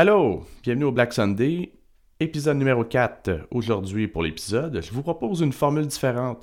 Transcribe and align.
Hello, 0.00 0.46
bienvenue 0.62 0.84
au 0.84 0.92
Black 0.92 1.12
Sunday, 1.12 1.72
épisode 2.20 2.56
numéro 2.56 2.84
4. 2.84 3.48
Aujourd'hui, 3.50 4.06
pour 4.06 4.22
l'épisode, 4.22 4.80
je 4.80 4.92
vous 4.92 5.02
propose 5.02 5.40
une 5.40 5.52
formule 5.52 5.88
différente. 5.88 6.38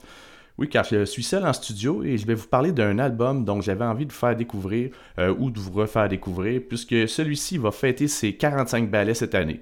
Oui, 0.57 0.67
car 0.67 0.83
je 0.83 1.05
suis 1.05 1.23
seul 1.23 1.47
en 1.47 1.53
studio 1.53 2.03
et 2.03 2.17
je 2.17 2.27
vais 2.27 2.33
vous 2.33 2.49
parler 2.49 2.73
d'un 2.73 2.99
album 2.99 3.45
dont 3.45 3.61
j'avais 3.61 3.85
envie 3.85 4.05
de 4.05 4.11
vous 4.11 4.19
faire 4.19 4.35
découvrir 4.35 4.89
euh, 5.19 5.33
ou 5.39 5.51
de 5.51 5.59
vous 5.61 5.71
refaire 5.71 6.09
découvrir, 6.09 6.63
puisque 6.67 7.07
celui-ci 7.07 7.57
va 7.57 7.71
fêter 7.71 8.09
ses 8.09 8.35
45 8.35 8.91
ballets 8.91 9.13
cette 9.13 9.35
année. 9.35 9.61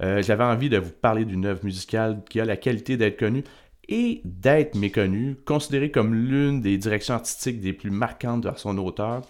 Euh, 0.00 0.22
j'avais 0.22 0.44
envie 0.44 0.70
de 0.70 0.78
vous 0.78 0.92
parler 0.92 1.26
d'une 1.26 1.44
œuvre 1.44 1.66
musicale 1.66 2.22
qui 2.30 2.40
a 2.40 2.46
la 2.46 2.56
qualité 2.56 2.96
d'être 2.96 3.18
connue 3.18 3.44
et 3.90 4.22
d'être 4.24 4.74
méconnue, 4.74 5.36
considérée 5.44 5.90
comme 5.90 6.14
l'une 6.14 6.62
des 6.62 6.78
directions 6.78 7.12
artistiques 7.12 7.62
les 7.62 7.74
plus 7.74 7.90
marquantes 7.90 8.44
vers 8.44 8.58
son 8.58 8.78
auteur, 8.78 9.20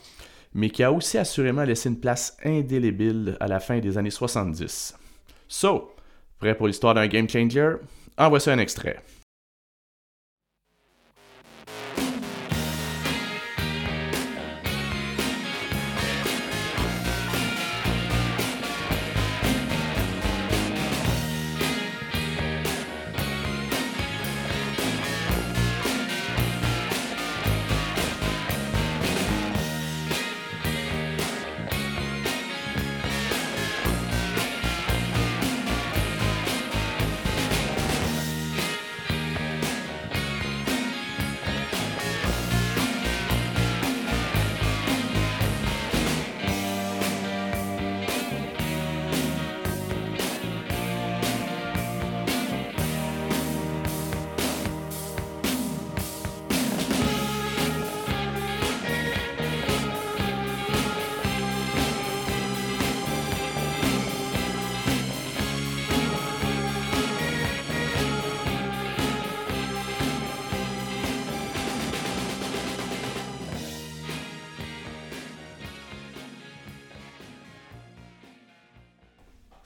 mais 0.54 0.70
qui 0.70 0.82
a 0.82 0.92
aussi 0.92 1.18
assurément 1.18 1.64
laissé 1.64 1.88
une 1.88 1.98
place 1.98 2.36
indélébile 2.44 3.36
à 3.40 3.48
la 3.48 3.60
fin 3.60 3.80
des 3.80 3.98
années 3.98 4.10
70. 4.10 4.96
So, 5.48 5.94
prêt 6.38 6.54
pour 6.54 6.68
l'histoire 6.68 6.94
d'un 6.94 7.08
game 7.08 7.28
changer? 7.28 7.74
En 8.16 8.28
voici 8.28 8.50
un 8.50 8.58
extrait. 8.58 9.00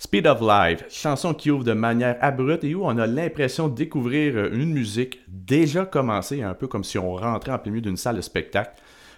Speed 0.09 0.27
of 0.27 0.41
Life, 0.41 0.85
chanson 0.89 1.35
qui 1.35 1.51
ouvre 1.51 1.65
de 1.65 1.75
manière 1.75 2.17
abrupte 2.23 2.65
et 2.65 2.75
où 2.75 2.83
on 2.83 2.97
a 2.97 3.07
l'impression 3.07 3.69
de 3.69 3.75
découvrir 3.75 4.39
euh, 4.39 4.51
une 4.55 4.73
musique 4.73 5.21
déjà 5.29 5.85
commencée, 5.85 6.43
un 6.43 6.55
peu 6.55 6.67
comme 6.67 6.83
si 6.83 6.97
on 6.97 7.15
rentrait 7.15 7.53
en 7.53 7.59
plein 7.59 7.71
milieu 7.71 7.83
d'une 7.83 7.99
salle 7.99 8.17
de 8.17 8.23
spectacle. 8.23 8.73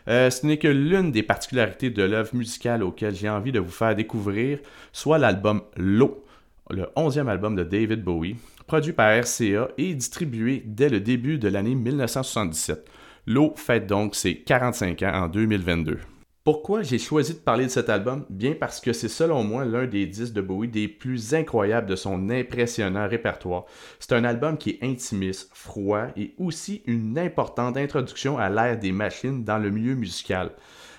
Euh, 0.08 0.30
ce 0.30 0.44
n'est 0.44 0.58
que 0.58 0.66
l'une 0.66 1.12
des 1.12 1.22
particularités 1.22 1.90
de 1.90 2.02
l'œuvre 2.02 2.34
musicale 2.34 2.82
auquel 2.82 3.14
j'ai 3.14 3.28
envie 3.28 3.52
de 3.52 3.60
vous 3.60 3.70
faire 3.70 3.94
découvrir, 3.94 4.58
soit 4.92 5.18
l'album 5.18 5.62
Low, 5.76 6.24
le 6.70 6.86
11e 6.96 7.28
album 7.28 7.54
de 7.54 7.62
David 7.62 8.02
Bowie, 8.02 8.34
produit 8.66 8.92
par 8.92 9.16
RCA 9.16 9.68
et 9.78 9.94
distribué 9.94 10.60
dès 10.66 10.88
le 10.88 10.98
début 10.98 11.38
de 11.38 11.46
l'année 11.46 11.76
1977. 11.76 12.84
Low 13.28 13.54
fête 13.54 13.86
donc 13.86 14.16
ses 14.16 14.38
45 14.38 15.00
ans 15.04 15.12
en 15.14 15.28
2022. 15.28 16.00
Pourquoi 16.52 16.82
j'ai 16.82 16.98
choisi 16.98 17.34
de 17.34 17.38
parler 17.38 17.66
de 17.66 17.70
cet 17.70 17.88
album? 17.88 18.26
Bien 18.28 18.56
parce 18.58 18.80
que 18.80 18.92
c'est 18.92 19.06
selon 19.06 19.44
moi 19.44 19.64
l'un 19.64 19.86
des 19.86 20.04
disques 20.06 20.32
de 20.32 20.40
Bowie 20.40 20.66
des 20.66 20.88
plus 20.88 21.32
incroyables 21.32 21.88
de 21.88 21.94
son 21.94 22.28
impressionnant 22.28 23.06
répertoire. 23.06 23.66
C'est 24.00 24.14
un 24.14 24.24
album 24.24 24.58
qui 24.58 24.70
est 24.70 24.82
intimiste, 24.82 25.48
froid 25.54 26.08
et 26.16 26.34
aussi 26.38 26.82
une 26.86 27.16
importante 27.20 27.76
introduction 27.76 28.36
à 28.36 28.50
l'ère 28.50 28.80
des 28.80 28.90
machines 28.90 29.44
dans 29.44 29.58
le 29.58 29.70
milieu 29.70 29.94
musical. 29.94 30.50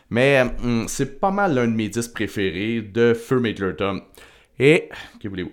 Mais 0.10 0.42
hum, 0.64 0.86
c'est 0.88 1.20
pas 1.20 1.32
mal 1.32 1.54
l'un 1.54 1.68
de 1.68 1.76
mes 1.76 1.90
disques 1.90 2.14
préférés 2.14 2.82
de 2.82 3.14
Fur 3.14 3.42
Major 3.42 3.76
Tom. 3.76 4.04
Et, 4.58 4.88
que 5.20 5.28
voulez-vous? 5.28 5.52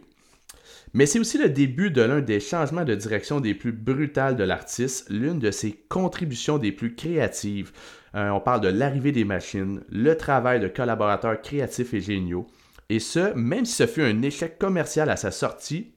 Mais 0.94 1.06
c'est 1.06 1.18
aussi 1.18 1.38
le 1.38 1.48
début 1.48 1.90
de 1.90 2.02
l'un 2.02 2.20
des 2.20 2.40
changements 2.40 2.84
de 2.84 2.94
direction 2.94 3.40
des 3.40 3.54
plus 3.54 3.72
brutales 3.72 4.36
de 4.36 4.44
l'artiste, 4.44 5.10
l'une 5.10 5.38
de 5.38 5.50
ses 5.50 5.72
contributions 5.88 6.58
des 6.58 6.72
plus 6.72 6.94
créatives. 6.94 7.72
Euh, 8.14 8.30
on 8.30 8.40
parle 8.40 8.60
de 8.60 8.68
l'arrivée 8.68 9.12
des 9.12 9.24
machines, 9.24 9.82
le 9.90 10.16
travail 10.16 10.60
de 10.60 10.68
collaborateurs 10.68 11.40
créatifs 11.40 11.94
et 11.94 12.00
géniaux. 12.00 12.46
Et 12.88 13.00
ce, 13.00 13.34
même 13.34 13.64
si 13.64 13.74
ce 13.74 13.86
fut 13.86 14.02
un 14.02 14.22
échec 14.22 14.58
commercial 14.58 15.10
à 15.10 15.16
sa 15.16 15.30
sortie, 15.30 15.94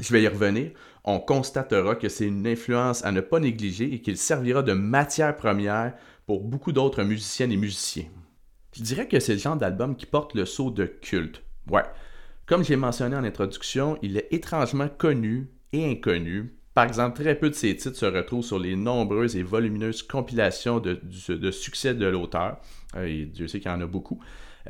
je 0.00 0.12
vais 0.12 0.22
y 0.22 0.28
revenir, 0.28 0.72
on 1.04 1.20
constatera 1.20 1.96
que 1.96 2.08
c'est 2.08 2.26
une 2.26 2.46
influence 2.46 3.04
à 3.04 3.12
ne 3.12 3.20
pas 3.20 3.40
négliger 3.40 3.92
et 3.92 4.00
qu'il 4.00 4.16
servira 4.16 4.62
de 4.62 4.72
matière 4.72 5.36
première 5.36 5.94
pour 6.26 6.42
beaucoup 6.42 6.72
d'autres 6.72 7.02
musiciennes 7.02 7.52
et 7.52 7.56
musiciens. 7.56 8.06
Je 8.74 8.82
dirais 8.82 9.06
que 9.06 9.20
c'est 9.20 9.34
le 9.34 9.38
genre 9.38 9.56
d'album 9.56 9.94
qui 9.94 10.06
porte 10.06 10.34
le 10.34 10.46
sceau 10.46 10.70
de 10.70 10.86
culte. 10.86 11.42
Ouais. 11.70 11.84
Comme 12.46 12.64
j'ai 12.64 12.76
mentionné 12.76 13.16
en 13.16 13.24
introduction, 13.24 13.98
il 14.02 14.16
est 14.16 14.28
étrangement 14.32 14.88
connu 14.88 15.48
et 15.72 15.90
inconnu, 15.90 16.56
par 16.74 16.84
exemple, 16.84 17.22
très 17.22 17.36
peu 17.36 17.50
de 17.50 17.54
ces 17.54 17.76
titres 17.76 17.96
se 17.96 18.06
retrouvent 18.06 18.44
sur 18.44 18.58
les 18.58 18.74
nombreuses 18.74 19.36
et 19.36 19.44
volumineuses 19.44 20.02
compilations 20.02 20.80
de, 20.80 21.50
succès 21.52 21.94
de 21.94 22.06
l'auteur, 22.06 22.58
euh, 22.96 23.06
et 23.06 23.26
Dieu 23.26 23.46
sait 23.46 23.60
qu'il 23.60 23.70
y 23.70 23.74
en 23.74 23.80
a 23.80 23.86
beaucoup. 23.86 24.20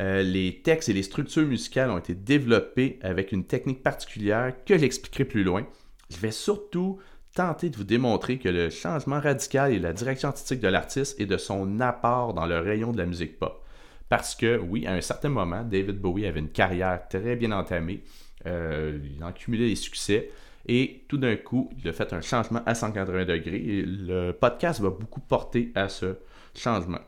Euh, 0.00 0.22
les 0.22 0.60
textes 0.62 0.88
et 0.88 0.92
les 0.92 1.02
structures 1.02 1.46
musicales 1.46 1.90
ont 1.90 1.98
été 1.98 2.14
développés 2.14 2.98
avec 3.02 3.32
une 3.32 3.44
technique 3.44 3.82
particulière 3.82 4.52
que 4.66 4.76
j'expliquerai 4.76 5.24
plus 5.24 5.44
loin. 5.44 5.66
Je 6.10 6.18
vais 6.18 6.32
surtout 6.32 6.98
tenter 7.34 7.70
de 7.70 7.76
vous 7.76 7.84
démontrer 7.84 8.38
que 8.38 8.48
le 8.48 8.70
changement 8.70 9.20
radical 9.20 9.72
et 9.72 9.78
la 9.78 9.92
direction 9.92 10.28
artistique 10.28 10.60
de 10.60 10.68
l'artiste 10.68 11.20
est 11.20 11.26
de 11.26 11.36
son 11.36 11.80
apport 11.80 12.34
dans 12.34 12.46
le 12.46 12.58
rayon 12.58 12.92
de 12.92 12.98
la 12.98 13.06
musique 13.06 13.38
pop. 13.38 13.64
Parce 14.08 14.34
que, 14.34 14.58
oui, 14.58 14.86
à 14.86 14.92
un 14.92 15.00
certain 15.00 15.30
moment, 15.30 15.64
David 15.64 15.98
Bowie 15.98 16.26
avait 16.26 16.40
une 16.40 16.50
carrière 16.50 17.08
très 17.08 17.34
bien 17.36 17.52
entamée. 17.52 18.02
Euh, 18.46 18.98
il 19.16 19.22
a 19.22 19.28
accumulé 19.28 19.68
des 19.68 19.74
succès. 19.74 20.30
Et 20.66 21.04
tout 21.08 21.18
d'un 21.18 21.36
coup, 21.36 21.70
il 21.78 21.88
a 21.88 21.92
fait 21.92 22.12
un 22.12 22.20
changement 22.20 22.60
à 22.64 22.74
180 22.74 23.24
degrés 23.26 23.56
et 23.56 23.82
le 23.82 24.32
podcast 24.32 24.80
va 24.80 24.90
beaucoup 24.90 25.20
porter 25.20 25.70
à 25.74 25.88
ce 25.88 26.16
changement. 26.56 27.00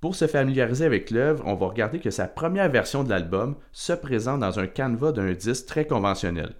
Pour 0.00 0.14
se 0.14 0.26
familiariser 0.26 0.84
avec 0.86 1.10
l'œuvre, 1.10 1.42
on 1.46 1.54
va 1.54 1.66
regarder 1.66 1.98
que 1.98 2.10
sa 2.10 2.26
première 2.26 2.70
version 2.70 3.04
de 3.04 3.10
l'album 3.10 3.56
se 3.72 3.92
présente 3.92 4.40
dans 4.40 4.58
un 4.58 4.66
canevas 4.66 5.12
d'un 5.12 5.32
disque 5.32 5.66
très 5.66 5.86
conventionnel. 5.86 6.54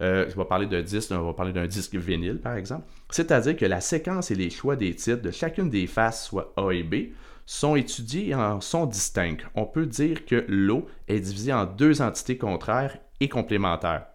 Euh, 0.00 0.26
je 0.28 0.36
vais 0.36 0.44
parler 0.44 0.66
d'un 0.66 0.82
disque, 0.82 1.12
on 1.12 1.26
va 1.26 1.34
parler 1.34 1.52
d'un 1.52 1.66
disque 1.66 1.94
vinyle 1.94 2.38
par 2.38 2.56
exemple. 2.56 2.84
C'est-à-dire 3.10 3.56
que 3.56 3.66
la 3.66 3.80
séquence 3.80 4.30
et 4.30 4.34
les 4.34 4.50
choix 4.50 4.74
des 4.74 4.94
titres 4.94 5.22
de 5.22 5.30
chacune 5.30 5.70
des 5.70 5.86
faces, 5.86 6.26
soit 6.26 6.52
A 6.56 6.70
et 6.70 6.82
B, 6.82 7.12
sont 7.46 7.76
étudiés 7.76 8.34
en 8.34 8.60
sont 8.60 8.86
distincts. 8.86 9.36
On 9.54 9.66
peut 9.66 9.86
dire 9.86 10.24
que 10.24 10.44
l'eau 10.48 10.86
est 11.08 11.20
divisée 11.20 11.52
en 11.52 11.66
deux 11.66 12.00
entités 12.00 12.38
contraires 12.38 12.96
et 13.20 13.28
complémentaires. 13.28 14.06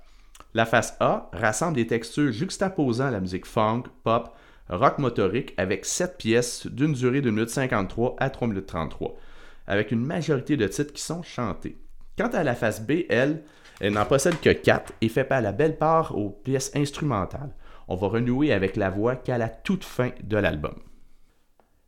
La 0.56 0.66
face 0.66 0.96
A 1.02 1.30
rassemble 1.34 1.76
des 1.76 1.86
textures 1.86 2.32
juxtaposant 2.32 3.10
la 3.10 3.20
musique 3.20 3.46
funk, 3.46 3.84
pop, 4.06 4.34
rock 4.70 5.00
motorique 5.00 5.54
avec 5.58 5.84
7 5.84 6.18
pièces 6.18 6.66
d'une 6.68 6.94
durée 6.94 7.20
de 7.20 7.28
1 7.28 7.34
minute 7.34 7.50
53 7.50 8.16
à 8.20 8.30
3 8.30 8.48
minutes 8.48 8.66
33, 8.66 9.18
avec 9.68 9.92
une 9.92 10.06
majorité 10.06 10.56
de 10.56 10.66
titres 10.66 10.94
qui 10.94 11.02
sont 11.02 11.24
chantés. 11.24 11.78
Quant 12.18 12.30
à 12.30 12.46
la 12.46 12.56
face 12.56 12.82
B, 12.82 13.02
elle, 13.10 13.44
n'en 13.82 14.06
possède 14.06 14.40
que 14.40 14.50
4 14.50 14.94
et 15.02 15.10
fait 15.10 15.26
pas 15.26 15.42
la 15.42 15.52
belle 15.52 15.78
part 15.78 16.18
aux 16.18 16.30
pièces 16.30 16.72
instrumentales. 16.74 17.54
On 17.90 17.98
va 17.98 18.08
renouer 18.08 18.54
avec 18.54 18.78
la 18.78 18.90
voix 18.90 19.18
qu'à 19.18 19.38
la 19.38 19.50
toute 19.50 19.84
fin 19.84 20.12
de 20.24 20.38
l'album. 20.38 20.76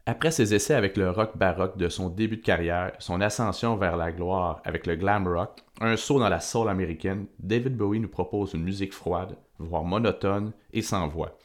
Après 0.05 0.31
ses 0.31 0.53
essais 0.53 0.73
avec 0.73 0.97
le 0.97 1.09
rock 1.09 1.37
baroque 1.37 1.77
de 1.77 1.87
son 1.87 2.09
début 2.09 2.35
de 2.35 2.43
carrière, 2.43 2.91
son 2.99 3.21
ascension 3.21 3.77
vers 3.77 3.95
la 3.95 4.11
gloire 4.11 4.61
avec 4.65 4.87
le 4.87 4.97
glam 4.97 5.25
rock, 5.25 5.63
un 5.79 5.95
saut 5.95 6.19
dans 6.19 6.29
la 6.29 6.39
soul 6.39 6.69
américaine, 6.69 7.27
David 7.39 7.77
Bowie 7.77 7.99
nous 7.99 8.07
propose 8.07 8.53
une 8.53 8.63
musique 8.63 8.93
froide, 8.93 9.37
voire 9.59 9.83
monotone 9.83 10.51
et 10.73 10.81
sans 10.81 11.07
voix. 11.07 11.37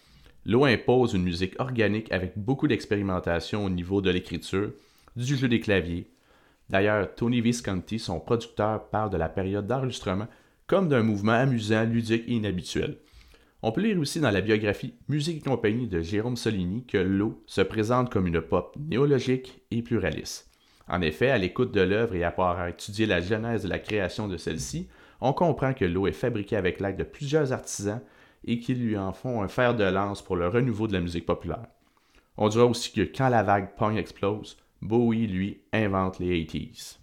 L'eau 0.44 0.64
impose 0.64 1.14
une 1.14 1.22
musique 1.22 1.58
organique 1.60 2.10
avec 2.10 2.36
beaucoup 2.36 2.66
d'expérimentation 2.66 3.64
au 3.64 3.70
niveau 3.70 4.00
de 4.00 4.10
l'écriture, 4.10 4.72
du 5.16 5.36
jeu 5.36 5.48
des 5.48 5.60
claviers. 5.60 6.10
D'ailleurs, 6.70 7.14
Tony 7.14 7.40
Visconti, 7.40 7.98
son 7.98 8.18
producteur, 8.18 8.88
parle 8.88 9.10
de 9.10 9.16
la 9.16 9.28
période 9.28 9.66
d'enregistrement 9.66 10.28
comme 10.66 10.88
d'un 10.88 11.02
mouvement 11.02 11.32
amusant, 11.32 11.84
ludique 11.84 12.24
et 12.26 12.32
inhabituel. 12.32 12.96
On 13.62 13.70
peut 13.70 13.82
lire 13.82 13.98
aussi 14.00 14.18
dans 14.18 14.30
la 14.30 14.40
biographie 14.40 14.94
Musique 15.08 15.38
et 15.38 15.48
compagnie 15.48 15.86
de 15.86 16.00
Jérôme 16.00 16.36
Solini 16.36 16.84
que 16.84 16.98
l'eau 16.98 17.44
se 17.46 17.60
présente 17.60 18.10
comme 18.10 18.26
une 18.26 18.40
pop 18.40 18.74
néologique 18.76 19.62
et 19.70 19.82
pluraliste. 19.82 20.51
En 20.88 21.00
effet, 21.00 21.30
à 21.30 21.38
l'écoute 21.38 21.72
de 21.72 21.80
l'œuvre 21.80 22.14
et 22.14 22.24
à 22.24 22.68
étudier 22.68 23.06
la 23.06 23.20
genèse 23.20 23.62
de 23.62 23.68
la 23.68 23.78
création 23.78 24.28
de 24.28 24.36
celle-ci, 24.36 24.88
on 25.20 25.32
comprend 25.32 25.72
que 25.72 25.84
l'eau 25.84 26.06
est 26.06 26.12
fabriquée 26.12 26.56
avec 26.56 26.80
l'aide 26.80 26.96
de 26.96 27.04
plusieurs 27.04 27.52
artisans 27.52 28.00
et 28.44 28.58
qu'ils 28.58 28.84
lui 28.84 28.98
en 28.98 29.12
font 29.12 29.42
un 29.42 29.48
fer 29.48 29.74
de 29.74 29.84
lance 29.84 30.22
pour 30.22 30.36
le 30.36 30.48
renouveau 30.48 30.88
de 30.88 30.92
la 30.92 31.00
musique 31.00 31.26
populaire. 31.26 31.66
On 32.36 32.48
dira 32.48 32.64
aussi 32.64 32.92
que 32.92 33.02
quand 33.02 33.28
la 33.28 33.42
vague 33.42 33.76
punk 33.76 33.96
explose, 33.96 34.56
Bowie, 34.80 35.28
lui, 35.28 35.60
invente 35.72 36.18
les 36.18 36.44
80s. 36.44 36.98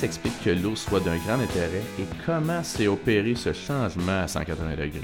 S'explique 0.00 0.42
que 0.42 0.48
l'eau 0.48 0.76
soit 0.76 1.00
d'un 1.00 1.18
grand 1.18 1.38
intérêt 1.38 1.82
et 1.98 2.06
comment 2.24 2.62
s'est 2.62 2.86
opéré 2.86 3.34
ce 3.34 3.52
changement 3.52 4.22
à 4.22 4.28
180 4.28 4.70
degrés? 4.70 5.02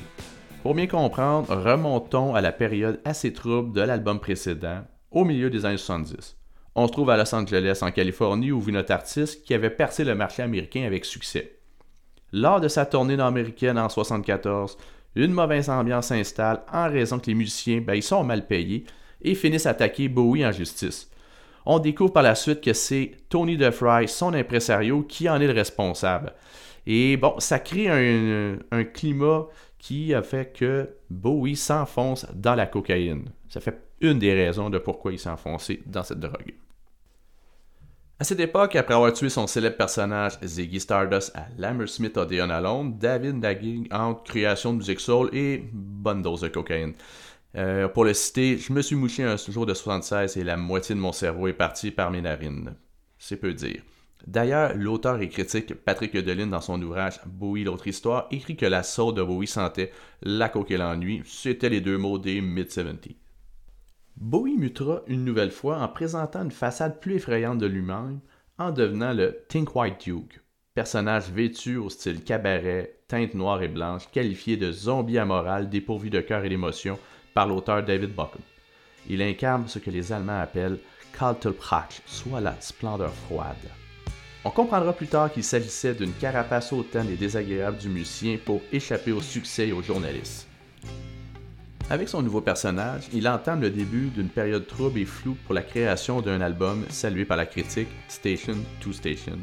Pour 0.62 0.74
bien 0.74 0.86
comprendre, 0.86 1.54
remontons 1.54 2.34
à 2.34 2.40
la 2.40 2.50
période 2.50 2.98
assez 3.04 3.34
trouble 3.34 3.74
de 3.74 3.82
l'album 3.82 4.18
précédent, 4.20 4.84
au 5.10 5.26
milieu 5.26 5.50
des 5.50 5.66
années 5.66 5.76
70. 5.76 6.38
On 6.74 6.86
se 6.86 6.92
trouve 6.92 7.10
à 7.10 7.18
Los 7.18 7.34
Angeles, 7.34 7.80
en 7.82 7.90
Californie, 7.90 8.52
où 8.52 8.58
vit 8.58 8.72
notre 8.72 8.92
artiste 8.92 9.44
qui 9.44 9.52
avait 9.52 9.68
percé 9.68 10.02
le 10.02 10.14
marché 10.14 10.42
américain 10.42 10.84
avec 10.86 11.04
succès. 11.04 11.58
Lors 12.32 12.62
de 12.62 12.68
sa 12.68 12.86
tournée 12.86 13.18
nord-américaine 13.18 13.76
en 13.76 13.92
1974, 13.92 14.78
une 15.14 15.32
mauvaise 15.32 15.68
ambiance 15.68 16.06
s'installe 16.06 16.62
en 16.72 16.88
raison 16.88 17.18
que 17.18 17.26
les 17.26 17.34
musiciens 17.34 17.82
ben, 17.82 18.00
sont 18.00 18.24
mal 18.24 18.46
payés 18.46 18.86
et 19.20 19.34
finissent 19.34 19.66
à 19.66 19.70
attaquer 19.70 20.08
Bowie 20.08 20.46
en 20.46 20.52
justice. 20.52 21.10
On 21.66 21.80
découvre 21.80 22.12
par 22.12 22.22
la 22.22 22.36
suite 22.36 22.60
que 22.60 22.72
c'est 22.72 23.16
Tony 23.28 23.56
DeFry, 23.56 24.06
son 24.06 24.32
impresario, 24.34 25.02
qui 25.02 25.28
en 25.28 25.40
est 25.40 25.48
le 25.48 25.52
responsable. 25.52 26.32
Et 26.86 27.16
bon, 27.16 27.34
ça 27.38 27.58
crée 27.58 27.88
un, 27.88 28.84
climat 28.84 29.46
qui 29.76 30.14
a 30.14 30.22
fait 30.22 30.52
que 30.56 30.88
Bowie 31.10 31.56
s'enfonce 31.56 32.24
dans 32.32 32.54
la 32.54 32.66
cocaïne. 32.66 33.32
Ça 33.48 33.60
fait 33.60 33.80
une 34.00 34.20
des 34.20 34.32
raisons 34.32 34.70
de 34.70 34.78
pourquoi 34.78 35.12
il 35.12 35.18
s'est 35.18 35.28
enfoncé 35.28 35.82
dans 35.86 36.04
cette 36.04 36.20
drogue. 36.20 36.54
À 38.18 38.24
cette 38.24 38.40
époque, 38.40 38.76
après 38.76 38.94
avoir 38.94 39.12
tué 39.12 39.28
son 39.28 39.46
célèbre 39.46 39.76
personnage 39.76 40.38
Ziggy 40.42 40.80
Stardust 40.80 41.32
à 41.34 41.48
l'Hammersmith 41.58 42.16
Odeon 42.16 42.48
à 42.48 42.60
Londres, 42.60 42.96
David 42.98 43.36
naguing 43.36 43.88
entre 43.90 44.22
création 44.22 44.72
de 44.72 44.78
musique 44.78 45.00
soul 45.00 45.28
et 45.34 45.68
bonne 45.72 46.22
dose 46.22 46.40
de 46.40 46.48
cocaïne. 46.48 46.94
Euh, 47.56 47.88
pour 47.88 48.04
le 48.04 48.12
citer, 48.12 48.58
je 48.58 48.72
me 48.72 48.82
suis 48.82 48.96
mouché 48.96 49.22
un 49.22 49.36
jour 49.36 49.64
de 49.64 49.72
76 49.72 50.36
et 50.36 50.44
la 50.44 50.56
moitié 50.56 50.94
de 50.94 51.00
mon 51.00 51.12
cerveau 51.12 51.48
est 51.48 51.54
partie 51.54 51.90
par 51.90 52.10
mes 52.10 52.20
narines. 52.20 52.74
C'est 53.18 53.38
peu 53.38 53.54
dire. 53.54 53.82
D'ailleurs, 54.26 54.72
l'auteur 54.74 55.20
et 55.20 55.28
critique 55.28 55.74
Patrick 55.74 56.12
Deline, 56.12 56.50
dans 56.50 56.60
son 56.60 56.80
ouvrage 56.82 57.20
Bowie, 57.26 57.64
l'autre 57.64 57.86
histoire, 57.86 58.26
écrit 58.30 58.56
que 58.56 58.66
la 58.66 58.82
sauce 58.82 59.14
de 59.14 59.22
Bowie 59.22 59.46
sentait 59.46 59.92
la 60.22 60.48
coque 60.48 60.70
et 60.70 60.76
l'ennui. 60.76 61.22
C'était 61.24 61.68
les 61.68 61.80
deux 61.80 61.96
mots 61.96 62.18
des 62.18 62.40
mid-70. 62.40 63.16
Bowie 64.16 64.56
mutera 64.56 65.02
une 65.06 65.24
nouvelle 65.24 65.50
fois 65.50 65.78
en 65.78 65.88
présentant 65.88 66.42
une 66.42 66.50
façade 66.50 67.00
plus 67.00 67.16
effrayante 67.16 67.58
de 67.58 67.66
lui-même 67.66 68.20
en 68.58 68.70
devenant 68.70 69.12
le 69.12 69.44
Think 69.48 69.74
White 69.76 70.00
Duke, 70.04 70.40
personnage 70.74 71.30
vêtu 71.30 71.76
au 71.76 71.90
style 71.90 72.24
cabaret, 72.24 73.00
teinte 73.08 73.34
noire 73.34 73.62
et 73.62 73.68
blanche, 73.68 74.10
qualifié 74.10 74.56
de 74.56 74.72
zombie 74.72 75.18
amoral 75.18 75.68
dépourvu 75.68 76.08
de 76.08 76.20
cœur 76.20 76.44
et 76.44 76.48
d'émotion, 76.48 76.98
par 77.36 77.46
l'auteur 77.46 77.82
David 77.82 78.14
Buchan. 78.14 78.40
Il 79.10 79.20
incarne 79.20 79.68
ce 79.68 79.78
que 79.78 79.90
les 79.90 80.10
Allemands 80.10 80.40
appellent 80.40 80.78
Kaltelpracht, 81.16 82.02
soit 82.06 82.40
la 82.40 82.54
splendeur 82.60 83.12
froide. 83.12 83.56
On 84.42 84.50
comprendra 84.50 84.94
plus 84.94 85.06
tard 85.06 85.30
qu'il 85.30 85.44
s'agissait 85.44 85.92
d'une 85.92 86.14
carapace 86.14 86.72
hautaine 86.72 87.10
et 87.10 87.16
désagréable 87.16 87.76
du 87.76 87.90
musicien 87.90 88.38
pour 88.42 88.62
échapper 88.72 89.12
au 89.12 89.20
succès 89.20 89.68
et 89.68 89.72
aux 89.72 89.82
journalistes. 89.82 90.48
Avec 91.90 92.08
son 92.08 92.22
nouveau 92.22 92.40
personnage, 92.40 93.04
il 93.12 93.28
entame 93.28 93.60
le 93.60 93.70
début 93.70 94.08
d'une 94.08 94.30
période 94.30 94.66
trouble 94.66 94.98
et 94.98 95.04
floue 95.04 95.36
pour 95.44 95.54
la 95.54 95.62
création 95.62 96.22
d'un 96.22 96.40
album 96.40 96.86
salué 96.88 97.26
par 97.26 97.36
la 97.36 97.44
critique 97.44 97.88
Station 98.08 98.56
to 98.80 98.94
Station. 98.94 99.38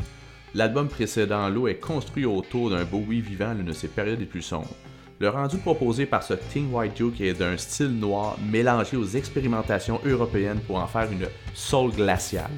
L'album 0.55 0.87
précédent 0.87 1.47
L'eau 1.47 1.67
est 1.67 1.79
construit 1.79 2.25
autour 2.25 2.71
d'un 2.71 2.85
Bowie 2.85 3.21
vivant 3.21 3.53
l'une 3.53 3.67
de 3.67 3.71
ses 3.71 3.87
périodes 3.87 4.19
les 4.19 4.25
plus 4.25 4.41
sombres. 4.41 4.75
Le 5.23 5.29
rendu 5.29 5.57
proposé 5.57 6.05
par 6.05 6.21
ce 6.21 6.33
Ting 6.33 6.69
White 6.69 6.97
Duke 6.97 7.21
est 7.21 7.33
d'un 7.33 7.55
style 7.55 7.97
noir 7.97 8.37
mélangé 8.45 8.97
aux 8.97 9.05
expérimentations 9.05 10.01
européennes 10.03 10.59
pour 10.67 10.75
en 10.75 10.85
faire 10.85 11.09
une 11.09 11.29
soul 11.53 11.93
glaciale. 11.93 12.51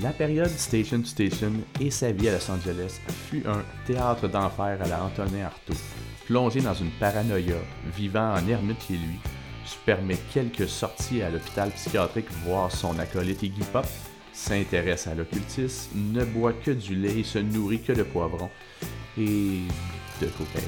La 0.00 0.12
période 0.12 0.48
Station 0.48 1.02
to 1.02 1.08
Station 1.08 1.52
et 1.78 1.90
sa 1.90 2.10
vie 2.10 2.30
à 2.30 2.32
Los 2.32 2.50
Angeles 2.50 3.00
fut 3.28 3.46
un 3.46 3.62
théâtre 3.86 4.28
d'enfer 4.28 4.78
à 4.82 4.88
la 4.88 5.04
Antonin 5.04 5.44
Artaud, 5.44 5.74
plongé 6.24 6.62
dans 6.62 6.72
une 6.72 6.90
paranoïa, 6.92 7.56
vivant 7.94 8.32
en 8.32 8.48
ermite 8.48 8.82
chez 8.88 8.94
lui, 8.94 9.18
permet 9.84 10.18
quelques 10.32 10.68
sorties 10.68 11.22
à 11.22 11.30
l'hôpital 11.30 11.70
psychiatrique 11.70 12.30
voir 12.44 12.70
son 12.70 12.98
acolyte 12.98 13.42
Iggy 13.42 13.64
Pop, 13.72 13.86
s'intéresse 14.32 15.06
à 15.06 15.14
l'occultisme, 15.14 15.90
ne 16.12 16.24
boit 16.24 16.52
que 16.52 16.70
du 16.70 16.94
lait 16.94 17.20
et 17.20 17.24
se 17.24 17.38
nourrit 17.38 17.82
que 17.82 17.92
de 17.92 18.02
poivrons 18.02 18.50
et 19.18 19.60
de 20.20 20.26
cocaïne. 20.26 20.66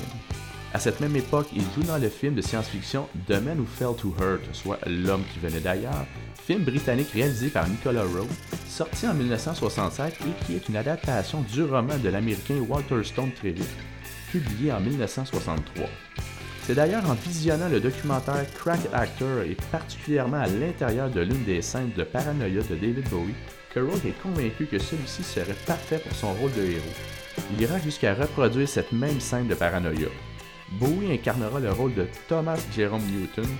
À 0.74 0.80
cette 0.80 1.00
même 1.00 1.14
époque, 1.14 1.46
il 1.54 1.62
joue 1.74 1.86
dans 1.86 1.98
le 1.98 2.08
film 2.08 2.34
de 2.34 2.42
science-fiction 2.42 3.08
The 3.28 3.40
Man 3.40 3.60
Who 3.60 3.66
Fell 3.66 3.94
to 3.96 4.14
Hurt, 4.20 4.42
soit 4.52 4.78
L'homme 4.86 5.22
qui 5.32 5.38
venait 5.38 5.60
d'ailleurs, 5.60 6.04
film 6.44 6.64
britannique 6.64 7.12
réalisé 7.12 7.48
par 7.48 7.68
Nicolas 7.68 8.02
Rowe, 8.02 8.28
sorti 8.68 9.06
en 9.06 9.14
1967 9.14 10.14
et 10.20 10.44
qui 10.44 10.56
est 10.56 10.68
une 10.68 10.76
adaptation 10.76 11.42
du 11.42 11.62
roman 11.62 11.96
de 11.96 12.08
l'américain 12.08 12.56
Walter 12.68 13.04
Stone 13.04 13.30
Trevor, 13.32 13.64
publié 14.32 14.72
en 14.72 14.80
1963. 14.80 15.86
C'est 16.66 16.74
d'ailleurs 16.74 17.10
en 17.10 17.12
visionnant 17.12 17.68
le 17.68 17.78
documentaire 17.78 18.46
Crack 18.54 18.80
Actor 18.94 19.42
et 19.42 19.54
particulièrement 19.70 20.38
à 20.38 20.46
l'intérieur 20.46 21.10
de 21.10 21.20
l'une 21.20 21.44
des 21.44 21.60
scènes 21.60 21.90
de 21.94 22.04
paranoïa 22.04 22.62
de 22.62 22.74
David 22.74 23.06
Bowie 23.10 23.34
que 23.74 23.80
Rowe 23.80 24.00
est 24.06 24.22
convaincu 24.22 24.64
que 24.64 24.78
celui-ci 24.78 25.22
serait 25.22 25.56
parfait 25.66 25.98
pour 25.98 26.16
son 26.16 26.32
rôle 26.32 26.52
de 26.52 26.62
héros. 26.62 26.94
Il 27.52 27.60
ira 27.60 27.78
jusqu'à 27.80 28.14
reproduire 28.14 28.66
cette 28.66 28.92
même 28.92 29.20
scène 29.20 29.46
de 29.46 29.54
paranoïa. 29.54 30.08
Bowie 30.80 31.12
incarnera 31.12 31.60
le 31.60 31.70
rôle 31.70 31.94
de 31.94 32.06
Thomas 32.28 32.58
Jerome 32.74 33.04
Newton, 33.12 33.50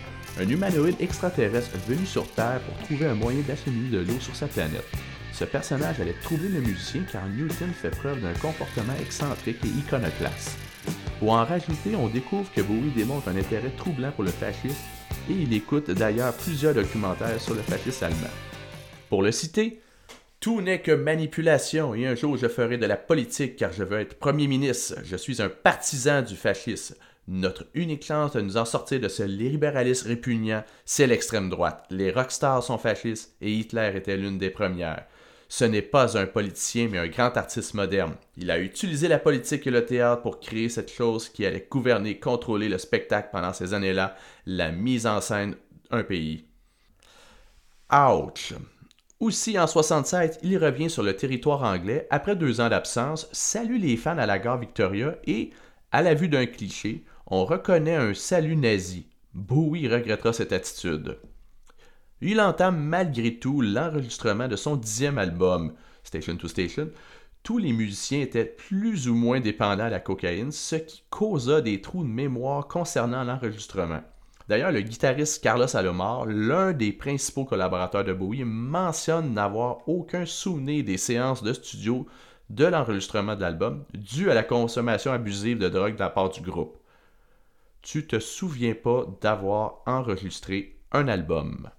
un 0.40 0.49
humanoïde 0.49 0.96
extraterrestre 0.99 1.76
venu 1.87 2.06
sur 2.06 2.26
Terre 2.28 2.61
pour 2.61 2.87
trouver 2.87 3.04
un 3.04 3.14
moyen 3.14 3.42
d'acheminer 3.46 3.90
de 3.90 3.99
l'eau 3.99 4.18
sur 4.18 4.34
sa 4.34 4.46
planète. 4.46 4.88
Ce 5.34 5.44
personnage 5.44 6.00
allait 6.00 6.16
troubler 6.23 6.49
le 6.49 6.61
musicien 6.61 7.02
car 7.12 7.26
Newton 7.28 7.70
fait 7.75 7.90
preuve 7.90 8.23
d'un 8.23 8.32
comportement 8.32 8.94
excentrique 8.99 9.62
et 9.62 9.78
iconoclaste. 9.80 10.63
Pour 11.18 11.32
en 11.32 11.44
rajouter, 11.44 11.96
on 11.96 12.08
découvre 12.08 12.50
que 12.52 12.60
Bowie 12.60 12.90
démontre 12.94 13.28
un 13.28 13.36
intérêt 13.36 13.72
troublant 13.76 14.12
pour 14.12 14.24
le 14.24 14.30
fascisme 14.30 14.76
et 15.30 15.32
il 15.32 15.52
écoute 15.52 15.90
d'ailleurs 15.90 16.34
plusieurs 16.34 16.74
documentaires 16.74 17.40
sur 17.40 17.54
le 17.54 17.62
fascisme 17.62 18.04
allemand. 18.04 18.34
Pour 19.08 19.22
le 19.22 19.32
citer, 19.32 19.80
tout 20.40 20.60
n'est 20.60 20.82
que 20.82 20.92
manipulation 20.92 21.94
et 21.94 22.06
un 22.06 22.14
jour 22.14 22.36
je 22.36 22.48
ferai 22.48 22.76
de 22.76 22.86
la 22.86 22.96
politique 22.96 23.56
car 23.56 23.72
je 23.72 23.84
veux 23.84 24.00
être 24.00 24.18
Premier 24.18 24.46
ministre. 24.46 24.96
Je 25.02 25.16
suis 25.16 25.40
un 25.40 25.48
partisan 25.48 26.20
du 26.20 26.36
fascisme. 26.36 26.96
Notre 27.26 27.64
unique 27.72 28.04
chance 28.04 28.32
de 28.32 28.42
nous 28.42 28.58
en 28.58 28.66
sortir 28.66 29.00
de 29.00 29.08
ce 29.08 29.22
libéralisme 29.22 30.08
répugnant, 30.08 30.62
c'est 30.84 31.06
l'extrême 31.06 31.48
droite. 31.48 31.86
Les 31.88 32.10
rockstars 32.10 32.62
sont 32.62 32.76
fascistes 32.76 33.34
et 33.40 33.50
Hitler 33.50 33.92
était 33.94 34.18
l'une 34.18 34.36
des 34.36 34.50
premières. 34.50 35.06
Ce 35.56 35.64
n'est 35.64 35.82
pas 35.82 36.18
un 36.18 36.26
politicien, 36.26 36.88
mais 36.90 36.99
un 36.99 37.06
grand 37.06 37.37
artiste 37.37 37.75
moderne. 37.75 38.16
Il 38.37 38.50
a 38.50 38.58
utilisé 38.58 39.06
la 39.06 39.20
politique 39.20 39.64
et 39.68 39.70
le 39.70 39.87
théâtre 39.87 40.20
pour 40.20 40.40
créer 40.40 40.68
cette 40.68 40.90
chose 40.90 41.28
qui 41.28 41.46
allait 41.46 41.68
gouverner, 41.70 42.18
contrôler 42.18 42.68
le 42.68 42.76
spectacle 42.76 43.28
pendant 43.30 43.52
ces 43.52 43.73
années-là, 43.73 44.16
la 44.46 44.73
mise 44.73 45.06
en 45.06 45.20
scène 45.20 45.54
d'un 45.92 46.02
pays. 46.02 46.49
Ouch! 47.92 48.52
Aussi, 49.20 49.56
en 49.56 49.68
67, 49.68 50.40
il 50.42 50.58
revient 50.58 50.90
sur 50.90 51.04
le 51.04 51.14
territoire 51.14 51.62
anglais 51.62 52.08
après 52.11 52.34
deux 52.34 52.61
ans 52.61 52.68
d'absence, 52.68 53.28
salue 53.30 53.78
les 53.78 53.96
fans 53.96 54.18
à 54.18 54.26
la 54.26 54.40
gare 54.40 54.58
Victoria 54.58 55.14
et, 55.25 55.50
à 55.92 56.02
la 56.02 56.14
vue 56.14 56.28
d'un 56.28 56.46
cliché, 56.46 57.04
on 57.28 57.44
reconnaît 57.44 57.94
un 57.94 58.12
salut 58.12 58.56
nazi. 58.56 59.06
Bowie 59.34 59.87
regrettera 59.87 60.32
cette 60.32 60.52
attitude. 60.52 61.16
Il 62.21 62.40
entame 62.40 62.80
malgré 62.80 63.38
tout 63.38 63.61
l'enregistrement 63.61 64.49
de 64.49 64.56
son 64.56 64.76
dixième 64.76 65.18
album, 65.18 65.75
Station 66.04 66.37
to 66.37 66.49
Station. 66.49 66.90
Tous 67.42 67.59
les 67.59 67.73
musiciens 67.73 68.21
étaient 68.21 68.44
plus 68.44 69.09
ou 69.09 69.14
moins 69.14 69.40
dépendants 69.40 69.85
à 69.85 69.90
la 69.90 70.00
cocaïne, 70.00 70.52
ce 70.52 70.76
qui 70.76 71.04
causa 71.11 71.61
des 71.61 71.80
trous 71.80 72.02
de 72.02 72.09
mémoire 72.09 72.68
concernant 72.68 73.25
l'enregistrement. 73.25 74.00
D'ailleurs, 74.49 74.73
le 74.73 74.83
guitariste 74.83 75.42
Carlos 75.42 75.75
Alomar, 75.76 76.26
l'un 76.26 76.73
des 76.73 76.92
principaux 76.92 77.44
collaborateurs 77.44 78.04
de 78.04 78.12
Bowie, 78.12 78.44
mentionne 78.44 79.33
n'avoir 79.33 79.88
aucun 79.88 80.26
souvenir 80.26 80.85
des 80.85 80.99
séances 80.99 81.42
de 81.42 81.52
studio 81.52 82.06
de 82.50 82.66
l'enregistrement 82.66 83.37
de 83.37 83.40
l'album 83.40 83.85
dû 83.94 84.30
à 84.30 84.35
la 84.35 84.42
consommation 84.42 85.12
abusive 85.12 85.59
de 85.59 85.68
drogue 85.68 85.94
de 85.94 86.00
la 86.00 86.11
part 86.11 86.30
du 86.30 86.42
groupe. 86.42 86.78
Tu 87.80 88.06
te 88.06 88.18
souviens 88.18 88.75
pas 88.75 89.06
d'avoir 89.21 89.83
enregistré 89.87 90.78
un 90.92 91.09
album. 91.09 91.71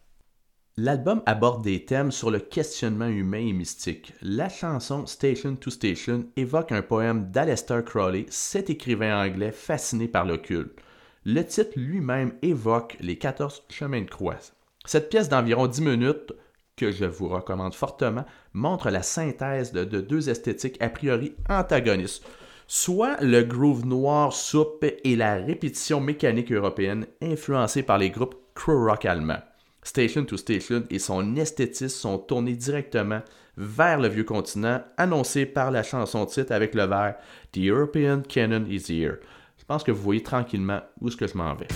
L'album 0.78 1.22
aborde 1.26 1.64
des 1.64 1.86
thèmes 1.86 2.12
sur 2.12 2.30
le 2.30 2.40
questionnement 2.40 3.08
humain 3.08 3.38
et 3.38 3.54
mystique. 3.54 4.12
La 4.22 4.50
chanson 4.50 5.06
Station 5.06 5.56
to 5.56 5.70
Station 5.70 6.26
évoque 6.36 6.74
un 6.74 6.82
poème 6.82 7.32
d'Aleister 7.32 7.80
Crowley, 7.86 8.26
cet 8.28 8.70
écrivain 8.70 9.18
anglais 9.26 9.54
fasciné 9.54 10.10
par 10.10 10.26
l'occulte. 10.26 10.78
Le 11.24 11.44
titre 11.44 11.72
lui-même 11.78 12.34
évoque 12.42 12.98
les 13.00 13.18
14 13.18 13.64
chemins 13.70 14.02
de 14.02 14.10
croix. 14.10 14.36
Cette 14.84 15.08
pièce 15.10 15.30
d'environ 15.30 15.68
10 15.68 15.82
minutes, 15.82 16.34
que 16.76 16.92
je 16.92 17.06
vous 17.06 17.30
recommande 17.30 17.74
fortement, 17.74 18.26
montre 18.52 18.90
la 18.90 19.02
synthèse 19.02 19.72
de, 19.72 19.86
deux 19.86 20.30
esthétiques 20.30 20.82
a 20.82 20.90
priori 20.90 21.36
antagonistes, 21.48 22.26
soit 22.68 23.16
le 23.22 23.44
groove 23.44 23.86
noir 23.86 24.34
soupe 24.34 24.84
et 24.84 25.16
la 25.16 25.36
répétition 25.36 26.02
mécanique 26.02 26.52
européenne 26.52 27.08
influencée 27.22 27.82
par 27.82 27.98
les 27.98 28.10
groupes 28.10 28.36
crew 28.56 28.84
rock 28.86 29.06
allemands. 29.06 29.40
Station 29.86 30.26
to 30.26 30.36
Station 30.36 30.84
et 30.90 31.00
son 31.00 31.36
esthétisme 31.36 31.88
sont 31.88 32.18
tournés 32.18 32.56
directement 32.56 33.22
vers 33.56 34.00
le 34.00 34.10
vieux 34.10 34.24
continent, 34.24 34.82
annoncé 34.98 35.46
par 35.46 35.72
la 35.72 35.84
chanson 35.84 36.26
titre 36.26 36.52
avec 36.52 36.74
le 36.74 36.84
vers 36.84 37.16
The 37.54 37.60
European 37.60 38.22
Canon 38.28 38.66
is 38.68 38.90
here. 38.90 39.20
Je 39.58 39.64
pense 39.66 39.84
que 39.84 39.92
vous 39.92 40.02
voyez 40.02 40.24
tranquillement 40.24 40.82
où 41.00 41.10
je 41.10 41.38
m'en 41.38 41.54
vais. 41.54 41.68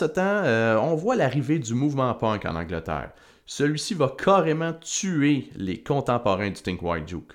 Ce 0.00 0.06
temps, 0.06 0.22
euh, 0.44 0.76
on 0.78 0.94
voit 0.94 1.14
l'arrivée 1.14 1.58
du 1.58 1.74
mouvement 1.74 2.14
punk 2.14 2.46
en 2.46 2.54
Angleterre. 2.54 3.10
Celui-ci 3.44 3.92
va 3.92 4.14
carrément 4.16 4.72
tuer 4.72 5.50
les 5.56 5.82
contemporains 5.82 6.48
du 6.48 6.62
Think 6.62 6.80
White 6.80 7.04
Duke. 7.04 7.32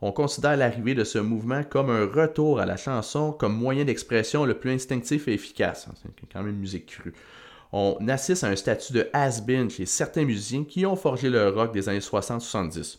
On 0.00 0.12
considère 0.12 0.56
l'arrivée 0.56 0.94
de 0.94 1.04
ce 1.04 1.18
mouvement 1.18 1.62
comme 1.62 1.90
un 1.90 2.06
retour 2.06 2.58
à 2.58 2.64
la 2.64 2.78
chanson 2.78 3.32
comme 3.32 3.54
moyen 3.54 3.84
d'expression 3.84 4.46
le 4.46 4.54
plus 4.58 4.70
instinctif 4.70 5.28
et 5.28 5.34
efficace. 5.34 5.88
C'est 6.00 6.32
quand 6.32 6.42
même 6.42 6.56
musique 6.56 6.86
crue. 6.86 7.12
On 7.72 7.98
assiste 8.08 8.44
à 8.44 8.48
un 8.48 8.56
statut 8.56 8.94
de 8.94 9.08
has-been 9.12 9.68
chez 9.68 9.84
certains 9.84 10.24
musiciens 10.24 10.64
qui 10.64 10.86
ont 10.86 10.96
forgé 10.96 11.28
le 11.28 11.50
rock 11.50 11.74
des 11.74 11.88
années 11.90 11.98
60-70. 11.98 12.98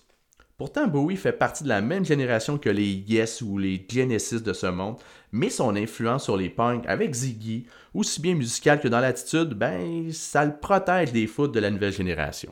Pourtant, 0.57 0.87
Bowie 0.87 1.17
fait 1.17 1.33
partie 1.33 1.63
de 1.63 1.69
la 1.69 1.81
même 1.81 2.03
génération 2.03 2.57
que 2.57 2.71
les 2.71 2.91
Yes 3.07 3.43
ou 3.43 3.59
les 3.59 3.85
Genesis 3.87 4.41
de 4.41 4.53
ce 4.53 4.65
monde, 4.65 4.95
mais 5.31 5.51
son 5.51 5.75
influence 5.75 6.23
sur 6.23 6.35
les 6.35 6.49
punks 6.49 6.83
avec 6.87 7.13
Ziggy, 7.13 7.67
aussi 7.93 8.19
bien 8.19 8.33
musical 8.33 8.79
que 8.79 8.87
dans 8.87 8.99
l'attitude, 8.99 9.53
ben, 9.53 10.11
ça 10.11 10.45
le 10.45 10.57
protège 10.57 11.11
des 11.11 11.27
foot 11.27 11.53
de 11.53 11.59
la 11.59 11.69
nouvelle 11.69 11.93
génération. 11.93 12.51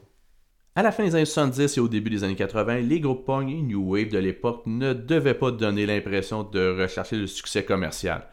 À 0.76 0.84
la 0.84 0.92
fin 0.92 1.04
des 1.04 1.16
années 1.16 1.26
70 1.26 1.78
et 1.78 1.80
au 1.80 1.88
début 1.88 2.12
des 2.12 2.24
années 2.24 2.36
80, 2.36 2.82
les 2.82 3.00
groupes 3.00 3.26
punk 3.26 3.50
et 3.50 3.60
new 3.64 3.82
wave 3.82 4.10
de 4.10 4.20
l'époque 4.20 4.62
ne 4.68 4.94
devaient 4.94 5.34
pas 5.34 5.50
donner 5.50 5.88
l'impression 5.88 6.44
de 6.44 6.80
rechercher 6.80 7.16
le 7.16 7.26
succès 7.26 7.66
commercial. 7.66 8.28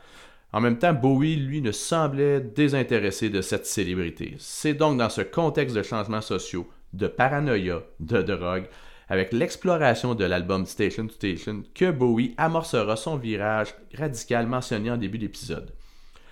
En 0.52 0.60
même 0.60 0.76
temps, 0.76 0.92
Bowie, 0.92 1.36
lui, 1.36 1.62
ne 1.62 1.72
semblait 1.72 2.42
désintéressé 2.42 3.30
de 3.30 3.40
cette 3.40 3.64
célébrité. 3.64 4.34
C'est 4.38 4.74
donc 4.74 4.98
dans 4.98 5.08
ce 5.08 5.22
contexte 5.22 5.74
de 5.74 5.82
changements 5.82 6.20
sociaux, 6.20 6.68
de 6.92 7.06
paranoïa, 7.06 7.82
de 8.00 8.20
drogue, 8.20 8.66
avec 9.12 9.34
l'exploration 9.34 10.14
de 10.14 10.24
l'album 10.24 10.64
Station 10.64 11.06
to 11.06 11.12
Station 11.12 11.64
que 11.74 11.90
Bowie 11.90 12.32
amorcera 12.38 12.96
son 12.96 13.18
virage 13.18 13.74
radical 13.94 14.46
mentionné 14.46 14.90
en 14.90 14.96
début 14.96 15.18
d'épisode. 15.18 15.70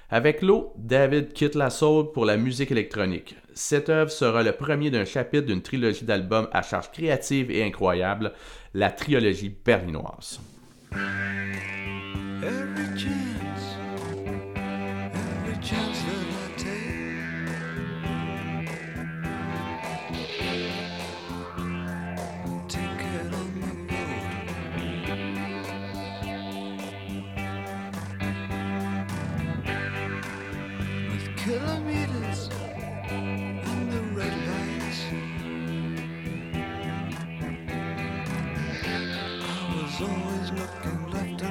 Avec 0.09 0.41
l'eau, 0.41 0.73
David 0.79 1.35
quitte 1.35 1.57
la 1.57 1.69
soul 1.69 2.11
pour 2.13 2.25
la 2.25 2.39
musique 2.39 2.71
électronique. 2.71 3.37
Cette 3.53 3.91
œuvre 3.91 4.11
sera 4.11 4.43
le 4.43 4.53
premier 4.53 4.91
d'un 4.91 5.05
chapitre 5.05 5.45
d'une 5.45 5.61
trilogie 5.61 6.07
d'albums 6.07 6.49
à 6.53 6.63
charge 6.63 6.91
créative 6.91 7.51
et 7.51 7.63
incroyable, 7.63 8.33
la 8.73 8.91
trilogie 8.91 9.55
berlinoise. 9.63 10.41
always 40.02 40.50
looking 40.52 41.11
left 41.11 41.50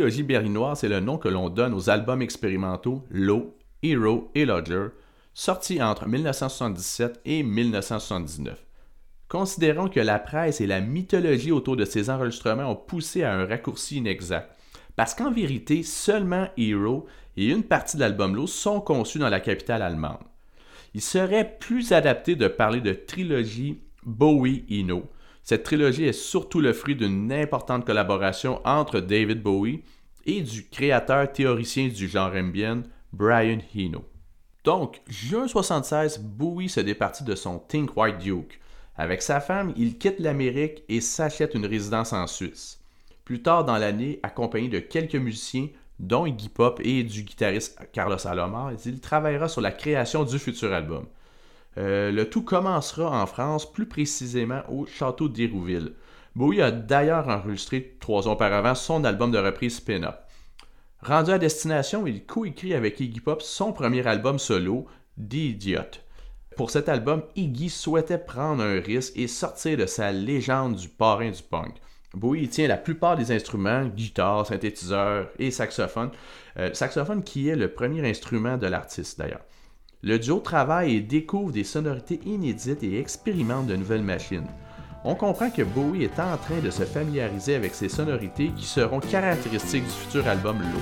trilogie 0.00 0.22
berlinoise, 0.22 0.78
c'est 0.78 0.88
le 0.88 1.00
nom 1.00 1.18
que 1.18 1.28
l'on 1.28 1.50
donne 1.50 1.74
aux 1.74 1.90
albums 1.90 2.22
expérimentaux 2.22 3.04
Low, 3.10 3.54
Hero 3.82 4.30
et 4.34 4.46
Lodger, 4.46 4.86
sortis 5.34 5.82
entre 5.82 6.08
1977 6.08 7.20
et 7.26 7.42
1979. 7.42 8.64
Considérons 9.28 9.88
que 9.88 10.00
la 10.00 10.18
presse 10.18 10.62
et 10.62 10.66
la 10.66 10.80
mythologie 10.80 11.52
autour 11.52 11.76
de 11.76 11.84
ces 11.84 12.08
enregistrements 12.08 12.70
ont 12.70 12.76
poussé 12.76 13.24
à 13.24 13.34
un 13.34 13.44
raccourci 13.44 13.98
inexact. 13.98 14.50
Parce 14.96 15.12
qu'en 15.12 15.30
vérité, 15.30 15.82
seulement 15.82 16.48
Hero 16.56 17.06
et 17.36 17.48
une 17.48 17.62
partie 17.62 17.98
de 17.98 18.00
l'album 18.00 18.34
Low 18.34 18.46
sont 18.46 18.80
conçus 18.80 19.18
dans 19.18 19.28
la 19.28 19.40
capitale 19.40 19.82
allemande. 19.82 20.24
Il 20.94 21.02
serait 21.02 21.58
plus 21.60 21.92
adapté 21.92 22.36
de 22.36 22.48
parler 22.48 22.80
de 22.80 22.94
trilogie 22.94 23.82
Bowie-Eno. 24.06 25.02
Cette 25.50 25.64
trilogie 25.64 26.04
est 26.04 26.12
surtout 26.12 26.60
le 26.60 26.72
fruit 26.72 26.94
d'une 26.94 27.32
importante 27.32 27.84
collaboration 27.84 28.60
entre 28.64 29.00
David 29.00 29.42
Bowie 29.42 29.82
et 30.24 30.42
du 30.42 30.68
créateur 30.68 31.32
théoricien 31.32 31.88
du 31.88 32.06
genre 32.06 32.32
ambient, 32.36 32.84
Brian 33.12 33.58
Eno. 33.74 34.04
Donc, 34.62 35.00
juin 35.08 35.48
76, 35.48 36.20
Bowie 36.20 36.68
se 36.68 36.78
départit 36.78 37.24
de 37.24 37.34
son 37.34 37.58
Think 37.58 37.96
White 37.96 38.18
Duke. 38.18 38.60
Avec 38.94 39.22
sa 39.22 39.40
femme, 39.40 39.72
il 39.76 39.98
quitte 39.98 40.20
l'Amérique 40.20 40.84
et 40.88 41.00
s'achète 41.00 41.56
une 41.56 41.66
résidence 41.66 42.12
en 42.12 42.28
Suisse. 42.28 42.78
Plus 43.24 43.42
tard 43.42 43.64
dans 43.64 43.76
l'année, 43.76 44.20
accompagné 44.22 44.68
de 44.68 44.78
quelques 44.78 45.16
musiciens, 45.16 45.66
dont 45.98 46.26
Iggy 46.26 46.48
Pop 46.48 46.80
et 46.84 47.02
du 47.02 47.24
guitariste 47.24 47.76
Carlos 47.92 48.24
Alomar, 48.24 48.70
il 48.86 49.00
travaillera 49.00 49.48
sur 49.48 49.62
la 49.62 49.72
création 49.72 50.22
du 50.22 50.38
futur 50.38 50.72
album. 50.72 51.06
Euh, 51.78 52.10
le 52.10 52.28
tout 52.28 52.42
commencera 52.42 53.22
en 53.22 53.26
France, 53.26 53.70
plus 53.70 53.86
précisément 53.86 54.62
au 54.68 54.86
château 54.86 55.28
d'Hérouville. 55.28 55.92
Bowie 56.34 56.62
a 56.62 56.70
d'ailleurs 56.70 57.28
enregistré 57.28 57.96
trois 58.00 58.28
ans 58.28 58.32
auparavant 58.32 58.74
son 58.74 59.04
album 59.04 59.30
de 59.30 59.38
reprise 59.38 59.76
Spin-Up. 59.76 60.16
Rendu 61.02 61.30
à 61.30 61.38
destination, 61.38 62.06
il 62.06 62.24
coécrit 62.26 62.74
avec 62.74 63.00
Iggy 63.00 63.20
Pop 63.20 63.42
son 63.42 63.72
premier 63.72 64.06
album 64.06 64.38
solo, 64.38 64.86
The 65.18 65.34
Idiot. 65.34 66.00
Pour 66.56 66.70
cet 66.70 66.88
album, 66.88 67.22
Iggy 67.36 67.70
souhaitait 67.70 68.18
prendre 68.18 68.62
un 68.62 68.80
risque 68.80 69.16
et 69.16 69.28
sortir 69.28 69.78
de 69.78 69.86
sa 69.86 70.12
légende 70.12 70.76
du 70.76 70.88
parrain 70.88 71.30
du 71.30 71.42
punk. 71.42 71.74
Bowie 72.12 72.48
tient 72.48 72.68
la 72.68 72.76
plupart 72.76 73.16
des 73.16 73.32
instruments, 73.32 73.86
guitare, 73.86 74.46
synthétiseur 74.46 75.28
et 75.38 75.50
saxophone. 75.50 76.10
Euh, 76.58 76.74
saxophone 76.74 77.22
qui 77.22 77.48
est 77.48 77.56
le 77.56 77.72
premier 77.72 78.08
instrument 78.08 78.56
de 78.56 78.66
l'artiste 78.66 79.18
d'ailleurs. 79.18 79.44
Le 80.02 80.18
duo 80.18 80.38
travaille 80.38 80.96
et 80.96 81.00
découvre 81.00 81.52
des 81.52 81.64
sonorités 81.64 82.20
inédites 82.24 82.82
et 82.82 82.98
expérimente 82.98 83.66
de 83.66 83.76
nouvelles 83.76 84.02
machines. 84.02 84.46
On 85.04 85.14
comprend 85.14 85.50
que 85.50 85.60
Bowie 85.62 86.04
est 86.04 86.18
en 86.18 86.38
train 86.38 86.60
de 86.64 86.70
se 86.70 86.84
familiariser 86.84 87.54
avec 87.54 87.74
ces 87.74 87.90
sonorités 87.90 88.48
qui 88.56 88.64
seront 88.64 89.00
caractéristiques 89.00 89.84
du 89.84 89.90
futur 89.90 90.26
album 90.26 90.58
Low. 90.58 90.80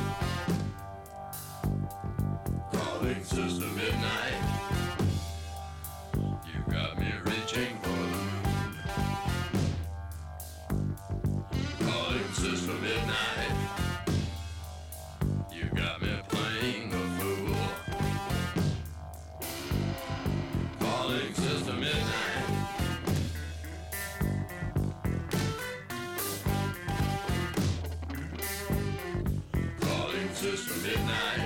dances 30.41 30.65
for 30.65 30.87
midnight. 30.87 31.38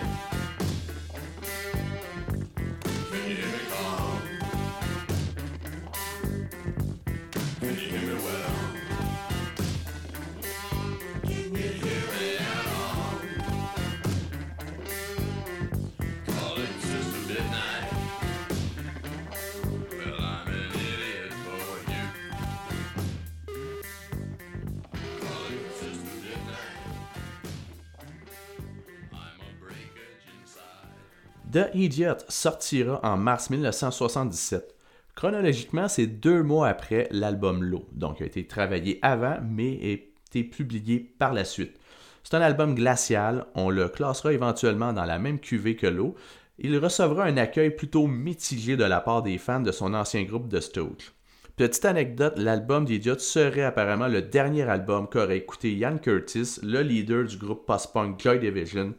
The 31.52 31.68
Idiot 31.74 32.16
sortira 32.30 32.98
en 33.02 33.18
mars 33.18 33.50
1977. 33.50 34.74
Chronologiquement, 35.14 35.86
c'est 35.86 36.06
deux 36.06 36.42
mois 36.42 36.68
après 36.68 37.08
l'album 37.10 37.62
Low, 37.62 37.86
donc 37.92 38.20
il 38.20 38.22
a 38.22 38.26
été 38.26 38.46
travaillé 38.46 38.98
avant, 39.02 39.36
mais 39.46 39.78
a 39.82 39.88
été 39.88 40.44
publié 40.44 40.98
par 41.18 41.34
la 41.34 41.44
suite. 41.44 41.78
C'est 42.22 42.36
un 42.36 42.40
album 42.40 42.74
glacial, 42.74 43.44
on 43.54 43.68
le 43.68 43.90
classera 43.90 44.32
éventuellement 44.32 44.94
dans 44.94 45.04
la 45.04 45.18
même 45.18 45.40
cuvée 45.40 45.76
que 45.76 45.86
Low. 45.86 46.14
Il 46.58 46.78
recevra 46.78 47.24
un 47.24 47.36
accueil 47.36 47.76
plutôt 47.76 48.06
mitigé 48.06 48.78
de 48.78 48.84
la 48.84 49.02
part 49.02 49.22
des 49.22 49.36
fans 49.36 49.60
de 49.60 49.72
son 49.72 49.92
ancien 49.92 50.22
groupe 50.22 50.48
The 50.48 50.60
Stooges. 50.60 51.12
Petite 51.56 51.84
anecdote, 51.84 52.38
l'album 52.38 52.86
d'Idiot 52.86 53.18
serait 53.18 53.64
apparemment 53.64 54.08
le 54.08 54.22
dernier 54.22 54.62
album 54.62 55.06
qu'aurait 55.06 55.36
écouté 55.36 55.74
Ian 55.74 55.98
Curtis, 55.98 56.60
le 56.62 56.80
leader 56.80 57.24
du 57.24 57.36
groupe 57.36 57.66
post-punk 57.66 58.18
Joy 58.18 58.38
Division, 58.38 58.94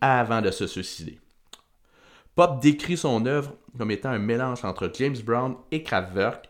avant 0.00 0.40
de 0.40 0.50
se 0.50 0.66
suicider. 0.66 1.19
Pop 2.34 2.60
décrit 2.60 2.96
son 2.96 3.26
œuvre 3.26 3.56
comme 3.76 3.90
étant 3.90 4.10
un 4.10 4.18
mélange 4.18 4.64
entre 4.64 4.90
James 4.94 5.16
Brown 5.24 5.56
et 5.70 5.82
Kraftwerk. 5.82 6.48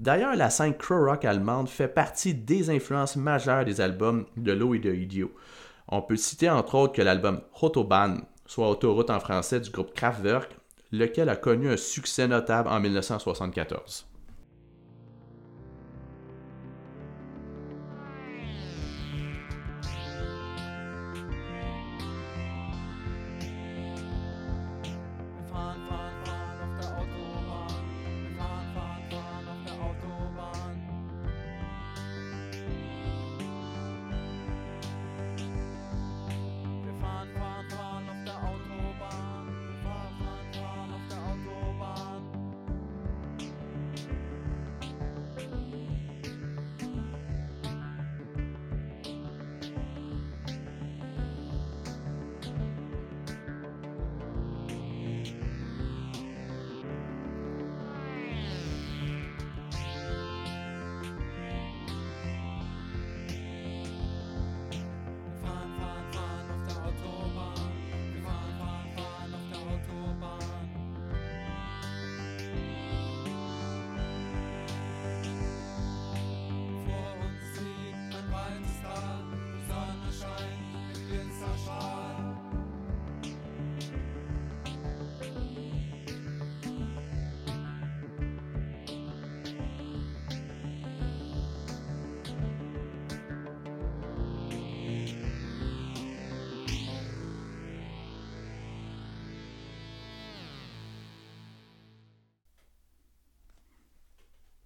D'ailleurs, 0.00 0.36
la 0.36 0.50
scène 0.50 0.76
crow 0.76 1.04
rock 1.04 1.24
allemande 1.24 1.68
fait 1.68 1.88
partie 1.88 2.34
des 2.34 2.70
influences 2.70 3.16
majeures 3.16 3.64
des 3.64 3.80
albums 3.80 4.26
de 4.36 4.52
Low 4.52 4.74
et 4.74 4.78
de 4.78 4.92
Idiot. 4.92 5.32
On 5.88 6.02
peut 6.02 6.16
citer 6.16 6.50
entre 6.50 6.74
autres 6.74 6.94
que 6.94 7.02
l'album 7.02 7.40
Autobahn, 7.60 8.22
soit 8.46 8.68
Autoroute 8.68 9.10
en 9.10 9.20
français 9.20 9.60
du 9.60 9.70
groupe 9.70 9.94
Kraftwerk, 9.94 10.56
lequel 10.90 11.28
a 11.28 11.36
connu 11.36 11.70
un 11.70 11.76
succès 11.76 12.28
notable 12.28 12.68
en 12.68 12.80
1974. 12.80 14.11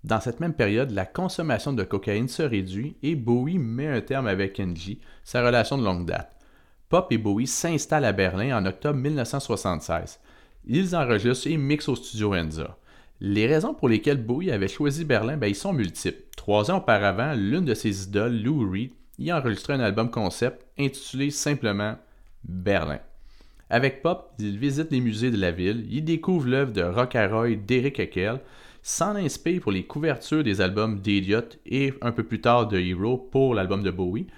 Dans 0.07 0.21
cette 0.21 0.39
même 0.39 0.55
période, 0.55 0.93
la 0.93 1.05
consommation 1.05 1.73
de 1.73 1.83
cocaïne 1.83 2.29
se 2.29 2.43
réduit 2.43 2.97
et 3.03 3.17
Bowie 3.17 3.59
met 3.59 3.89
un 3.89 4.01
terme 4.01 4.29
avec 4.29 4.61
Angie, 4.61 5.01
sa 5.25 5.45
relation 5.45 5.77
de 5.77 5.83
longue 5.83 6.07
date. 6.07 6.31
Pop 6.89 7.11
et 7.11 7.19
Bowie 7.19 7.49
s'installent 7.49 8.05
à 8.05 8.13
Berlin 8.13 8.57
en 8.57 8.67
octobre 8.67 9.01
1976. 9.01 10.21
Ils 10.69 10.95
enregistrent 10.95 11.49
et 11.49 11.57
mixent 11.57 11.89
au 11.89 11.97
studio 11.97 12.37
Enza. 12.37 12.79
Les 13.21 13.49
raisons 13.49 13.75
pour 13.75 13.89
lesquelles 13.89 14.25
Bowie 14.25 14.53
avait 14.53 14.69
choisi 14.69 15.05
Berlin 15.05 15.37
ben, 15.37 15.49
ils 15.49 15.57
sont 15.57 15.73
multiples. 15.73 16.23
Trois 16.37 16.71
ans 16.71 16.79
auparavant, 16.79 17.35
l'une 17.35 17.65
de 17.65 17.75
ses 17.75 18.05
idoles, 18.05 18.41
Lou 18.41 18.71
Reed, 18.71 18.93
il 19.19 19.33
a 19.33 19.41
enregistré 19.41 19.73
un 19.73 19.81
album 19.81 20.09
concept 20.09 20.65
intitulé 20.79 21.33
simplement 21.33 21.97
Berlin. 22.45 23.01
Avec 23.71 24.03
Pop, 24.03 24.33
il 24.39 24.57
visite 24.57 24.93
les 24.93 25.01
musées 25.01 25.33
de 25.33 25.41
la 25.41 25.51
ville, 25.51 25.85
il 25.91 26.05
découvre 26.05 26.47
l'œuvre 26.47 26.73
de 26.73 26.83
Rock 26.83 27.15
Roy 27.15 27.57
d'Eric 27.57 27.99
Heckel, 27.99 28.39
s'en 28.87 29.17
inspire 29.17 29.63
pour 29.63 29.73
les 29.73 29.85
couvertures 29.85 30.45
des 30.45 30.61
albums 30.61 31.01
d'Idiot 31.01 31.41
et 31.67 31.93
un 32.03 32.13
peu 32.13 32.23
plus 32.23 32.41
tard 32.41 32.69
de 32.69 32.79
Hero 32.79 33.19
pour 33.19 33.53
l'album 33.53 33.83
de 33.83 33.91
Bowie. 33.91 34.29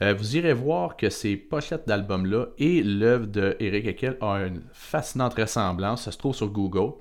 Euh, 0.00 0.14
vous 0.14 0.38
irez 0.38 0.54
voir 0.54 0.96
que 0.96 1.10
ces 1.10 1.36
pochettes 1.36 1.86
d'albums-là 1.86 2.46
et 2.56 2.82
l'œuvre 2.82 3.26
de 3.26 3.54
Eric 3.60 3.86
Heckel 3.86 4.16
ont 4.22 4.36
une 4.36 4.62
fascinante 4.72 5.34
ressemblance, 5.34 6.04
ça 6.04 6.12
se 6.12 6.16
trouve 6.16 6.34
sur 6.34 6.48
Google. 6.48 6.94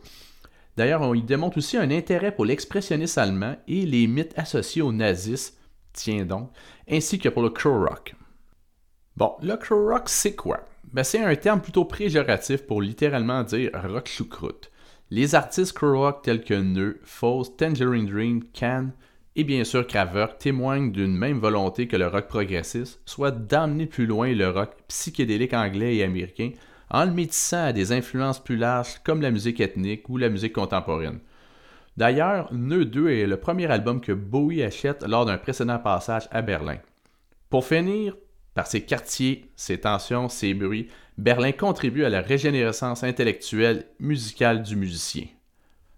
D'ailleurs, 0.76 1.02
on 1.02 1.14
y 1.14 1.22
démontre 1.22 1.60
aussi 1.60 1.78
un 1.78 1.92
intérêt 1.92 2.36
pour 2.36 2.44
l'expressionnisme 2.44 3.22
allemand 3.22 3.56
et 3.70 3.86
les 3.86 4.06
mythes 4.06 4.38
associés 4.38 4.82
au 4.82 4.92
nazisme, 4.92 5.56
tiens 5.94 6.26
donc, 6.26 6.52
ainsi 6.92 7.20
que 7.20 7.30
pour 7.30 7.42
le 7.42 7.52
crow 7.52 7.86
rock. 7.86 8.16
Bon, 9.16 9.38
le 9.42 9.56
crow 9.56 9.88
rock, 9.88 10.10
c'est 10.10 10.36
quoi? 10.36 10.60
Ben, 10.92 11.06
c'est 11.06 11.24
un 11.24 11.36
terme 11.38 11.62
plutôt 11.62 11.86
préjoratif 11.86 12.68
pour 12.68 12.82
littéralement 12.82 13.44
dire 13.44 13.72
rock 13.82 14.10
choucroute. 14.10 14.72
Les 15.10 15.36
artistes 15.36 15.72
crow 15.72 15.98
rock 15.98 16.22
tels 16.24 16.44
que 16.44 16.54
Neu, 16.54 17.00
Foes, 17.04 17.56
Tangerine 17.58 18.08
Dream, 18.08 18.44
Can 18.54 18.90
et 19.38 19.46
bien 19.46 19.64
sûr 19.64 19.88
Kraftwerk 19.88 20.38
témoignent 20.38 20.92
d'une 20.92 21.16
même 21.16 21.40
volonté 21.40 21.88
que 21.88 21.96
le 21.96 22.08
rock 22.08 22.28
progressiste, 22.28 23.00
soit 23.06 23.32
d'amener 23.32 23.86
plus 23.86 24.06
loin 24.06 24.34
le 24.34 24.50
rock 24.50 24.72
psychédélique 24.88 25.54
anglais 25.54 25.96
et 25.96 26.04
américain 26.04 26.52
en 26.90 27.06
le 27.06 27.12
métissant 27.12 27.66
à 27.66 27.74
des 27.74 27.92
influences 27.92 28.44
plus 28.44 28.58
larges 28.58 29.00
comme 29.04 29.22
la 29.22 29.32
musique 29.32 29.62
ethnique 29.62 30.10
ou 30.10 30.18
la 30.18 30.30
musique 30.30 30.54
contemporaine. 30.54 31.20
D'ailleurs, 31.96 32.54
Neu 32.54 32.84
2 32.84 33.10
est 33.10 33.28
le 33.28 33.38
premier 33.38 33.68
album 33.68 34.02
que 34.02 34.12
Bowie 34.12 34.64
achète 34.64 35.04
lors 35.08 35.26
d'un 35.26 35.38
précédent 35.38 35.80
passage 35.80 36.28
à 36.32 36.42
Berlin. 36.42 36.78
Pour 37.50 37.66
finir, 37.66 38.16
par 38.56 38.68
ses 38.68 38.82
quartiers, 38.82 39.50
ses 39.56 39.80
tensions, 39.80 40.30
ses 40.30 40.54
bruits, 40.54 40.90
Berlin 41.18 41.52
contribue 41.52 42.06
à 42.06 42.10
la 42.10 42.22
régénérescence 42.22 43.04
intellectuelle 43.04 43.86
musicale 44.00 44.62
du 44.62 44.76
musicien. 44.76 45.26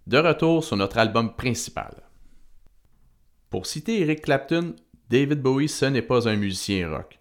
De 0.08 0.18
retour 0.18 0.64
sur 0.64 0.78
notre 0.78 0.98
album 0.98 1.36
principal. 1.36 1.94
Pour 3.50 3.66
citer 3.66 4.00
Eric 4.00 4.22
Clapton, 4.22 4.76
David 5.10 5.42
Bowie 5.42 5.68
ce 5.68 5.86
n'est 5.86 6.02
pas 6.02 6.30
un 6.30 6.38
musicien 6.38 6.90
rock. 6.90 7.20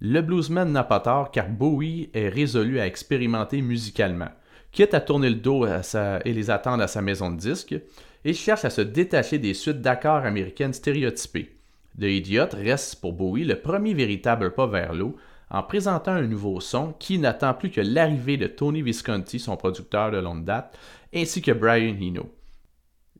Le 0.00 0.20
bluesman 0.20 0.72
n'a 0.72 0.82
pas 0.82 0.98
tort 0.98 1.30
car 1.30 1.48
Bowie 1.48 2.10
est 2.12 2.28
résolu 2.28 2.80
à 2.80 2.88
expérimenter 2.88 3.62
musicalement, 3.62 4.30
quitte 4.72 4.94
à 4.94 5.00
tourner 5.00 5.30
le 5.30 5.36
dos 5.36 5.64
et 5.64 6.32
les 6.32 6.50
attendre 6.50 6.82
à 6.82 6.88
sa 6.88 7.02
maison 7.02 7.30
de 7.30 7.36
disques, 7.36 7.76
et 8.24 8.34
cherche 8.34 8.64
à 8.64 8.70
se 8.70 8.80
détacher 8.80 9.38
des 9.38 9.54
suites 9.54 9.80
d'accords 9.80 10.24
américaines 10.24 10.72
stéréotypées. 10.72 11.56
The 12.00 12.04
Idiot 12.04 12.48
reste 12.52 13.00
pour 13.00 13.12
Bowie 13.12 13.44
le 13.44 13.60
premier 13.60 13.94
véritable 13.94 14.54
pas 14.54 14.66
vers 14.66 14.92
l'eau 14.92 15.16
en 15.52 15.62
présentant 15.62 16.12
un 16.12 16.26
nouveau 16.26 16.60
son 16.60 16.94
qui 16.98 17.18
n'attend 17.18 17.52
plus 17.52 17.70
que 17.70 17.82
l'arrivée 17.82 18.38
de 18.38 18.46
Tony 18.46 18.80
Visconti, 18.80 19.38
son 19.38 19.58
producteur 19.58 20.10
de 20.10 20.16
longue 20.16 20.44
date, 20.44 20.78
ainsi 21.14 21.42
que 21.42 21.52
Brian 21.52 21.94
Eno. 22.00 22.34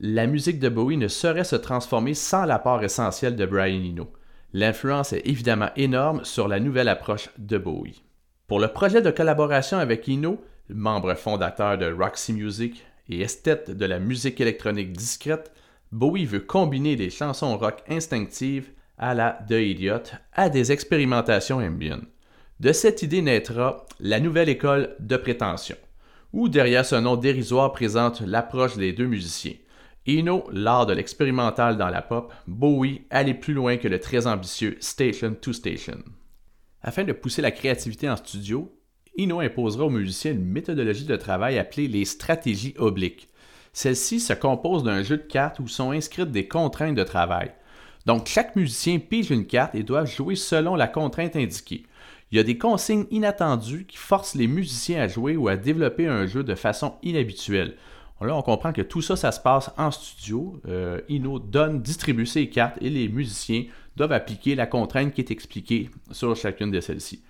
La 0.00 0.26
musique 0.26 0.58
de 0.58 0.70
Bowie 0.70 0.96
ne 0.96 1.08
saurait 1.08 1.44
se 1.44 1.56
transformer 1.56 2.14
sans 2.14 2.46
l'apport 2.46 2.82
essentiel 2.82 3.36
de 3.36 3.44
Brian 3.44 3.82
Eno. 3.84 4.10
L'influence 4.54 5.12
est 5.12 5.26
évidemment 5.26 5.68
énorme 5.76 6.24
sur 6.24 6.48
la 6.48 6.58
nouvelle 6.58 6.88
approche 6.88 7.28
de 7.36 7.58
Bowie. 7.58 8.02
Pour 8.48 8.60
le 8.60 8.68
projet 8.68 9.02
de 9.02 9.10
collaboration 9.10 9.76
avec 9.76 10.08
Eno, 10.08 10.42
membre 10.70 11.14
fondateur 11.14 11.76
de 11.76 11.92
Roxy 11.92 12.32
Music 12.32 12.82
et 13.10 13.20
esthète 13.20 13.70
de 13.70 13.84
la 13.84 13.98
musique 13.98 14.40
électronique 14.40 14.92
discrète, 14.92 15.52
Bowie 15.92 16.24
veut 16.24 16.40
combiner 16.40 16.96
des 16.96 17.10
chansons 17.10 17.58
rock 17.58 17.82
instinctives 17.90 18.70
à 18.96 19.12
la 19.12 19.38
The 19.48 19.52
Idiot 19.52 20.16
à 20.32 20.48
des 20.48 20.72
expérimentations 20.72 21.58
ambient. 21.58 22.06
De 22.62 22.72
cette 22.72 23.02
idée 23.02 23.22
naîtra 23.22 23.84
la 23.98 24.20
nouvelle 24.20 24.48
école 24.48 24.94
de 25.00 25.16
prétention, 25.16 25.74
où 26.32 26.48
derrière 26.48 26.86
ce 26.86 26.94
nom 26.94 27.16
dérisoire 27.16 27.72
présente 27.72 28.20
l'approche 28.20 28.76
des 28.76 28.92
deux 28.92 29.08
musiciens. 29.08 29.56
Eno, 30.08 30.44
l'art 30.52 30.86
de 30.86 30.92
l'expérimental 30.92 31.76
dans 31.76 31.88
la 31.88 32.02
pop, 32.02 32.32
Bowie, 32.46 33.02
aller 33.10 33.34
plus 33.34 33.52
loin 33.52 33.78
que 33.78 33.88
le 33.88 33.98
très 33.98 34.28
ambitieux 34.28 34.76
Station 34.78 35.34
to 35.34 35.52
Station. 35.52 36.04
Afin 36.82 37.02
de 37.02 37.12
pousser 37.12 37.42
la 37.42 37.50
créativité 37.50 38.08
en 38.08 38.14
studio, 38.14 38.72
Eno 39.18 39.40
imposera 39.40 39.86
aux 39.86 39.90
musiciens 39.90 40.30
une 40.30 40.44
méthodologie 40.44 41.06
de 41.06 41.16
travail 41.16 41.58
appelée 41.58 41.88
les 41.88 42.04
stratégies 42.04 42.76
obliques, 42.78 43.28
celles-ci 43.72 44.20
se 44.20 44.34
composent 44.34 44.84
d'un 44.84 45.02
jeu 45.02 45.16
de 45.16 45.22
cartes 45.22 45.58
où 45.58 45.66
sont 45.66 45.90
inscrites 45.90 46.30
des 46.30 46.46
contraintes 46.46 46.94
de 46.94 47.02
travail. 47.02 47.50
Donc 48.06 48.28
chaque 48.28 48.54
musicien 48.54 49.00
pige 49.00 49.32
une 49.32 49.46
carte 49.46 49.74
et 49.74 49.82
doit 49.82 50.04
jouer 50.04 50.36
selon 50.36 50.76
la 50.76 50.86
contrainte 50.86 51.34
indiquée. 51.34 51.86
Il 52.32 52.36
y 52.36 52.40
a 52.40 52.44
des 52.44 52.56
consignes 52.56 53.04
inattendues 53.10 53.84
qui 53.86 53.98
forcent 53.98 54.34
les 54.34 54.46
musiciens 54.46 55.02
à 55.02 55.08
jouer 55.08 55.36
ou 55.36 55.48
à 55.48 55.56
développer 55.56 56.06
un 56.06 56.26
jeu 56.26 56.42
de 56.42 56.54
façon 56.54 56.94
inhabituelle. 57.02 57.76
Là, 58.22 58.34
on 58.36 58.42
comprend 58.42 58.72
que 58.72 58.80
tout 58.82 59.02
ça, 59.02 59.16
ça 59.16 59.32
se 59.32 59.40
passe 59.40 59.70
en 59.76 59.90
studio. 59.90 60.60
Euh, 60.66 61.00
Ino 61.08 61.38
donne, 61.38 61.82
distribue 61.82 62.24
ses 62.24 62.48
cartes 62.48 62.78
et 62.80 62.88
les 62.88 63.08
musiciens 63.08 63.64
doivent 63.96 64.12
appliquer 64.12 64.54
la 64.54 64.66
contrainte 64.66 65.12
qui 65.12 65.20
est 65.20 65.30
expliquée 65.30 65.90
sur 66.10 66.34
chacune 66.34 66.70
de 66.70 66.80
celles-ci. 66.80 67.22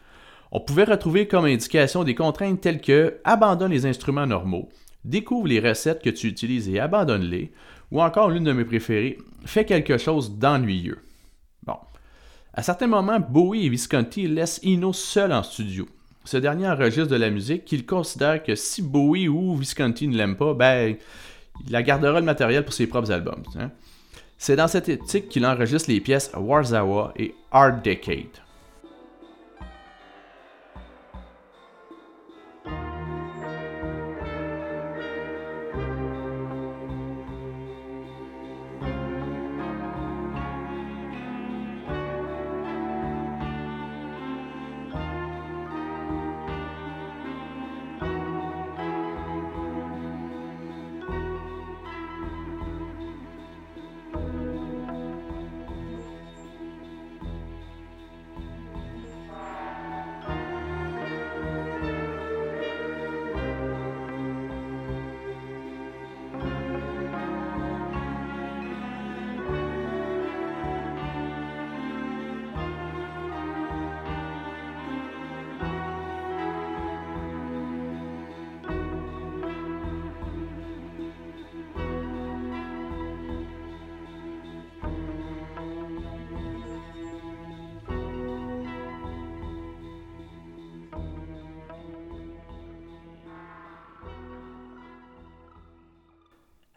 On 0.53 0.61
pouvait 0.61 0.85
retrouver 0.85 1.27
comme 1.27 1.47
indication 1.47 2.05
des 2.05 2.15
contraintes 2.15 2.61
telles 2.61 2.81
que 2.81 3.17
abandonne 3.25 3.73
les 3.73 3.87
instruments 3.87 4.27
normaux, 4.27 4.69
découvre 5.05 5.49
les 5.49 5.61
recettes 5.61 6.03
que 6.03 6.11
tu 6.11 6.29
utilises 6.29 6.69
et 6.69 6.79
abandonne-les, 6.79 7.51
ou 7.91 8.03
encore 8.03 8.31
l'une 8.31 8.45
de 8.45 8.53
mes 8.53 8.67
préférées, 8.67 9.19
fais 9.47 9.65
quelque 9.65 9.99
chose 9.99 10.39
d'ennuyeux. 10.39 10.99
À 12.55 12.63
certains 12.63 12.87
moments, 12.87 13.19
Bowie 13.19 13.67
et 13.67 13.69
Visconti 13.71 14.29
laissent 14.29 14.61
Eno 14.63 14.93
seul 14.93 15.33
en 15.33 15.43
studio. 15.43 15.89
Ce 16.25 16.37
dernier 16.37 16.69
enregistre 16.69 17.11
de 17.11 17.17
la 17.17 17.31
musique 17.31 17.65
qu'il 17.65 17.87
considère 17.87 18.43
que 18.43 18.55
si 18.55 18.83
Bowie 18.83 19.27
ou 19.27 19.57
Visconti 19.57 20.07
ne 20.07 20.17
l'aiment 20.17 20.37
pas, 20.37 20.53
ben, 20.53 20.97
il 21.67 21.83
gardera 21.83 22.21
le 22.21 22.27
matériel 22.27 22.65
pour 22.65 22.75
ses 22.75 22.87
propres 22.87 23.11
albums. 23.11 23.43
Hein. 23.59 23.71
C'est 24.37 24.57
dans 24.57 24.69
cette 24.69 24.91
éthique 24.91 25.31
qu'il 25.31 25.47
enregistre 25.47 25.91
les 25.91 26.01
pièces 26.01 26.31
Warzawa 26.37 27.15
et 27.17 27.35
Art 27.53 27.81
Decade. 27.81 28.42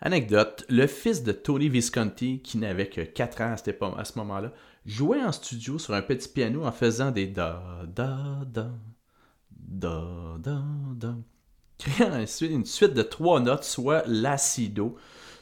Anecdote, 0.05 0.65
le 0.69 0.85
fils 0.85 1.23
de 1.23 1.31
Tony 1.31 1.67
Visconti, 1.67 2.39
qui 2.43 2.59
n'avait 2.59 2.89
que 2.89 3.01
4 3.01 3.41
ans 3.41 3.55
à, 3.97 4.05
ce 4.05 4.19
moment-là, 4.19 4.51
jouait 4.85 5.23
en 5.23 5.31
studio 5.31 5.79
sur 5.79 5.95
un 5.95 6.03
petit 6.03 6.29
piano 6.29 6.63
en 6.63 6.71
faisant 6.71 7.09
des 7.09 7.25
da 7.25 7.81
da 7.87 8.45
da 8.45 8.69
da 9.49 10.37
da 10.37 10.63
da, 10.93 11.15
créant 11.79 12.23
une 12.41 12.65
suite 12.65 12.93
de 12.93 13.01
trois 13.01 13.39
notes, 13.39 13.63
soit 13.63 14.03
l'acido. 14.05 14.95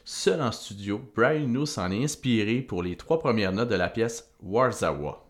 Seul 0.06 0.42
en 0.42 0.54
studio, 0.54 1.02
Brian 1.14 1.44
Eno 1.44 1.66
s'en 1.66 1.92
est 1.92 2.02
inspiré 2.02 2.62
pour 2.62 2.84
les 2.84 2.96
trois 2.96 3.20
premières 3.20 3.52
notes 3.52 3.70
de 3.70 3.76
la 3.76 3.90
pièce 3.90 4.32
Warzawa. 4.42 5.26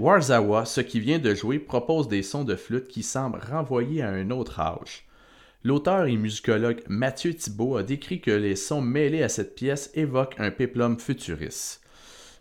Warzawa, 0.00 0.64
ce 0.64 0.80
qui 0.80 1.00
vient 1.00 1.18
de 1.18 1.34
jouer, 1.34 1.58
propose 1.58 2.06
des 2.06 2.22
sons 2.22 2.44
de 2.44 2.54
flûte 2.54 2.86
qui 2.86 3.02
semblent 3.02 3.40
renvoyer 3.50 4.00
à 4.00 4.10
un 4.10 4.30
autre 4.30 4.60
âge. 4.60 5.08
L'auteur 5.64 6.06
et 6.06 6.16
musicologue 6.16 6.82
Mathieu 6.86 7.34
Thibault 7.34 7.76
a 7.76 7.82
décrit 7.82 8.20
que 8.20 8.30
les 8.30 8.54
sons 8.54 8.80
mêlés 8.80 9.24
à 9.24 9.28
cette 9.28 9.56
pièce 9.56 9.90
évoquent 9.94 10.38
un 10.38 10.52
péplum 10.52 11.00
futuriste. 11.00 11.82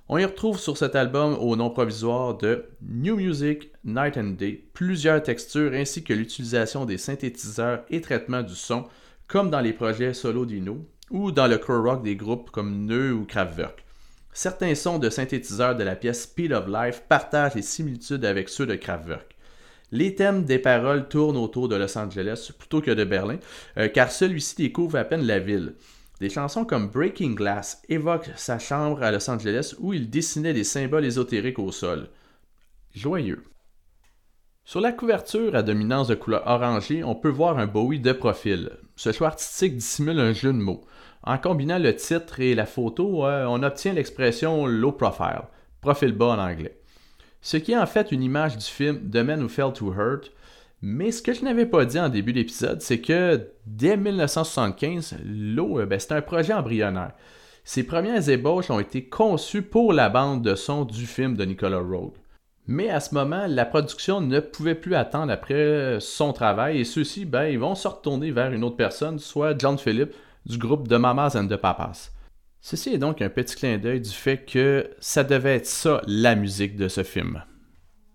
On 0.08 0.20
y 0.20 0.26
retrouve 0.26 0.60
sur 0.60 0.78
cet 0.78 0.96
album 0.96 1.36
au 1.40 1.56
nom 1.56 1.72
provisoire 1.72 2.38
de 2.38 2.66
New 2.82 3.16
Music 3.16 3.72
Night 3.84 4.18
and 4.18 4.36
Day 4.38 4.64
plusieurs 4.74 5.24
textures 5.24 5.74
ainsi 5.74 6.04
que 6.04 6.14
l'utilisation 6.14 6.86
des 6.86 7.00
synthétiseurs 7.00 7.84
et 7.90 8.02
traitements 8.02 8.44
du 8.44 8.56
son, 8.56 8.86
comme 9.28 9.50
dans 9.50 9.62
les 9.62 9.74
projets 9.74 10.14
solo 10.14 10.46
d'Ino 10.46 10.86
ou 11.10 11.32
dans 11.32 11.48
le 11.48 11.58
core 11.58 11.84
rock 11.84 12.04
des 12.04 12.16
groupes 12.16 12.52
comme 12.52 12.86
Neu 12.86 13.14
ou 13.14 13.26
Kraftwerk. 13.26 13.87
Certains 14.38 14.76
sons 14.76 15.00
de 15.00 15.10
synthétiseurs 15.10 15.76
de 15.76 15.84
la 15.84 15.96
pièce 15.96 16.26
Speed 16.26 16.54
of 16.54 16.68
Life 16.68 17.02
partagent 17.10 17.56
les 17.56 17.64
similitudes 17.64 18.24
avec 18.24 18.50
ceux 18.50 18.68
de 18.68 18.76
Kraftwerk. 18.76 19.36
Les 19.92 20.14
thèmes 20.14 20.46
des 20.46 20.60
paroles 20.60 21.08
tournent 21.08 21.38
autour 21.38 21.68
de 21.68 21.76
Los 21.76 21.98
Angeles 21.98 22.52
plutôt 22.56 22.80
que 22.80 22.92
de 22.92 23.04
Berlin, 23.04 23.40
euh, 23.80 23.88
car 23.88 24.12
celui-ci 24.12 24.56
découvre 24.58 25.00
à 25.00 25.06
peine 25.06 25.26
la 25.26 25.40
ville. 25.40 25.74
Des 26.20 26.30
chansons 26.30 26.66
comme 26.66 26.90
Breaking 26.90 27.32
Glass 27.32 27.82
évoquent 27.90 28.30
sa 28.36 28.60
chambre 28.60 29.02
à 29.02 29.12
Los 29.12 29.28
Angeles 29.28 29.74
où 29.80 29.94
il 29.94 30.08
dessinait 30.08 30.54
des 30.54 30.64
symboles 30.64 31.06
ésotériques 31.06 31.58
au 31.58 31.72
sol. 31.72 32.08
Joyeux. 32.94 33.44
Sur 34.66 34.82
la 34.82 34.92
couverture 34.92 35.56
à 35.56 35.64
dominance 35.64 36.10
de 36.10 36.16
couleur 36.16 36.46
orangée, 36.46 37.04
on 37.04 37.16
peut 37.16 37.28
voir 37.28 37.58
un 37.58 37.66
Bowie 37.66 38.02
de 38.02 38.12
profil. 38.12 38.70
Ce 38.96 39.12
choix 39.12 39.30
artistique 39.30 39.78
dissimule 39.78 40.20
un 40.20 40.34
jeu 40.34 40.54
de 40.54 40.60
mots. 40.60 40.86
En 41.24 41.38
combinant 41.38 41.80
le 41.80 41.96
titre 41.96 42.40
et 42.40 42.56
la 42.56 42.66
photo, 42.66 43.26
euh, 43.26 43.46
on 43.46 43.64
obtient 43.64 43.94
l'expression 43.94 44.66
low 44.66 44.92
profile, 44.92 45.44
profil 45.82 46.14
bas 46.14 46.28
en 46.28 46.40
anglais. 46.40 46.78
Ce 47.42 47.58
qui 47.58 47.74
est 47.74 47.78
en 47.78 47.86
fait 47.86 48.12
une 48.12 48.24
image 48.24 48.58
du 48.58 48.66
film 48.66 49.10
The 49.10 49.18
Man 49.18 49.42
Who 49.42 49.50
Fell 49.50 49.74
to 49.74 49.94
Hurt, 49.94 50.32
mais 50.82 51.12
ce 51.12 51.22
que 51.22 51.34
je 51.34 51.44
n'avais 51.44 51.66
pas 51.66 51.86
dit 51.86 52.00
en 52.00 52.10
début 52.10 52.34
d'épisode, 52.34 52.82
c'est 52.82 53.02
que 53.02 53.50
dès 53.66 53.98
1975, 53.98 55.18
l'eau, 55.26 55.80
euh, 55.80 55.86
ben, 55.86 56.00
c'était 56.00 56.16
un 56.16 56.22
projet 56.22 56.54
embryonnaire. 56.54 57.14
Ses 57.64 57.84
premières 57.84 58.30
ébauches 58.30 58.70
ont 58.70 58.80
été 58.80 59.06
conçues 59.06 59.64
pour 59.64 59.92
la 59.92 60.08
bande 60.10 60.42
de 60.42 60.56
son 60.56 60.86
du 60.86 61.06
film 61.06 61.36
de 61.36 61.44
Nicolas 61.44 61.80
Rogue. 61.80 62.14
Mais 62.68 62.90
à 62.90 63.00
ce 63.00 63.14
moment, 63.14 63.46
la 63.48 63.66
production 63.66 64.22
ne 64.22 64.40
pouvait 64.40 64.76
plus 64.76 64.96
attendre 64.96 65.32
après 65.32 65.98
son 66.00 66.32
travail 66.32 66.80
et 66.80 66.86
ceux-ci, 66.86 67.26
ben, 67.26 67.46
ils 67.46 67.60
vont 67.60 67.76
se 67.76 67.88
retourner 67.88 68.32
vers 68.32 68.52
une 68.52 68.64
autre 68.64 68.76
personne, 68.76 69.20
soit 69.20 69.58
John 69.58 69.78
Philip 69.78 70.14
du 70.48 70.58
groupe 70.58 70.88
The 70.88 70.94
Mamas 70.94 71.36
and 71.36 71.48
the 71.48 71.58
Papas. 71.58 72.12
Ceci 72.62 72.94
est 72.94 72.98
donc 72.98 73.22
un 73.22 73.30
petit 73.30 73.56
clin 73.56 73.78
d'œil 73.78 74.02
du 74.02 74.10
fait 74.10 74.46
que 74.46 74.90
ça 75.00 75.24
devait 75.24 75.58
être 75.58 75.66
ça 75.66 76.02
la 76.08 76.36
musique 76.36 76.76
de 76.76 76.88
ce 76.88 77.04
film. 77.04 77.44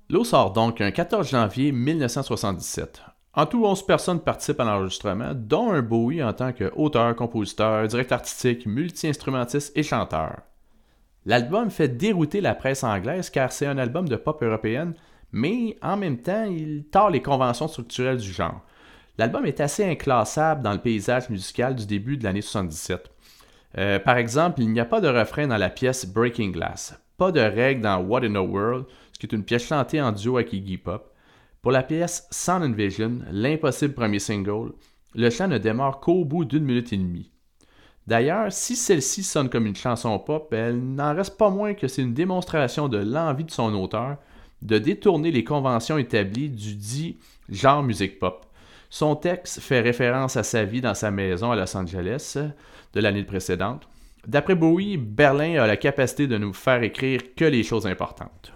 L'eau 0.08 0.24
sort 0.24 0.52
donc 0.52 0.80
un 0.80 0.90
14 0.90 1.28
janvier 1.30 1.72
1977. 1.72 3.02
En 3.34 3.46
tout, 3.46 3.64
11 3.64 3.86
personnes 3.86 4.20
participent 4.20 4.60
à 4.60 4.64
l'enregistrement, 4.64 5.32
dont 5.34 5.72
un 5.72 5.80
Bowie 5.80 6.22
en 6.22 6.32
tant 6.32 6.52
qu'auteur, 6.52 7.16
compositeur, 7.16 7.86
directeur 7.86 8.18
artistique, 8.18 8.66
multi-instrumentiste 8.66 9.72
et 9.76 9.82
chanteur. 9.82 10.40
L'album 11.24 11.70
fait 11.70 11.88
dérouter 11.88 12.40
la 12.40 12.54
presse 12.54 12.84
anglaise 12.84 13.30
car 13.30 13.52
c'est 13.52 13.66
un 13.66 13.78
album 13.78 14.08
de 14.08 14.16
pop 14.16 14.42
européenne, 14.42 14.94
mais 15.30 15.76
en 15.80 15.96
même 15.96 16.18
temps, 16.18 16.44
il 16.44 16.84
tord 16.90 17.10
les 17.10 17.22
conventions 17.22 17.68
structurelles 17.68 18.18
du 18.18 18.32
genre. 18.32 18.62
L'album 19.18 19.44
est 19.44 19.60
assez 19.60 19.84
inclassable 19.84 20.62
dans 20.62 20.72
le 20.72 20.78
paysage 20.78 21.28
musical 21.28 21.74
du 21.74 21.86
début 21.86 22.16
de 22.16 22.24
l'année 22.24 22.40
77. 22.40 23.10
Euh, 23.78 23.98
par 23.98 24.16
exemple, 24.16 24.60
il 24.60 24.70
n'y 24.70 24.80
a 24.80 24.84
pas 24.84 25.00
de 25.00 25.08
refrain 25.08 25.46
dans 25.46 25.56
la 25.56 25.70
pièce 25.70 26.06
Breaking 26.06 26.50
Glass, 26.50 26.98
pas 27.18 27.32
de 27.32 27.40
règle 27.40 27.82
dans 27.82 28.00
What 28.00 28.24
in 28.24 28.34
a 28.36 28.40
World, 28.40 28.86
qui 29.18 29.26
est 29.26 29.34
une 29.34 29.44
pièce 29.44 29.66
chantée 29.66 30.00
en 30.00 30.12
duo 30.12 30.36
avec 30.36 30.52
Iggy 30.52 30.78
Pop. 30.78 31.12
Pour 31.60 31.72
la 31.72 31.82
pièce 31.82 32.26
Sound 32.30 32.64
and 32.64 32.72
Vision, 32.72 33.18
l'impossible 33.30 33.94
premier 33.94 34.18
single, 34.18 34.72
le 35.14 35.30
chant 35.30 35.48
ne 35.48 35.58
démarre 35.58 36.00
qu'au 36.00 36.24
bout 36.24 36.44
d'une 36.44 36.64
minute 36.64 36.92
et 36.92 36.96
demie. 36.96 37.30
D'ailleurs, 38.06 38.50
si 38.50 38.74
celle-ci 38.74 39.22
sonne 39.22 39.48
comme 39.48 39.66
une 39.66 39.76
chanson 39.76 40.18
pop, 40.18 40.52
elle 40.52 40.80
n'en 40.80 41.14
reste 41.14 41.36
pas 41.36 41.50
moins 41.50 41.74
que 41.74 41.86
c'est 41.86 42.02
une 42.02 42.14
démonstration 42.14 42.88
de 42.88 42.98
l'envie 42.98 43.44
de 43.44 43.50
son 43.50 43.72
auteur 43.74 44.16
de 44.60 44.78
détourner 44.78 45.30
les 45.30 45.44
conventions 45.44 45.98
établies 45.98 46.50
du 46.50 46.74
dit 46.74 47.18
genre 47.48 47.82
musique 47.82 48.18
pop. 48.18 48.46
Son 48.94 49.16
texte 49.16 49.60
fait 49.60 49.80
référence 49.80 50.36
à 50.36 50.42
sa 50.42 50.64
vie 50.64 50.82
dans 50.82 50.92
sa 50.92 51.10
maison 51.10 51.50
à 51.50 51.56
Los 51.56 51.74
Angeles 51.74 52.36
de 52.92 53.00
l'année 53.00 53.24
précédente. 53.24 53.88
D'après 54.26 54.54
Bowie, 54.54 54.98
Berlin 54.98 55.62
a 55.62 55.66
la 55.66 55.78
capacité 55.78 56.26
de 56.26 56.36
nous 56.36 56.52
faire 56.52 56.82
écrire 56.82 57.34
que 57.34 57.46
les 57.46 57.62
choses 57.62 57.86
importantes. 57.86 58.52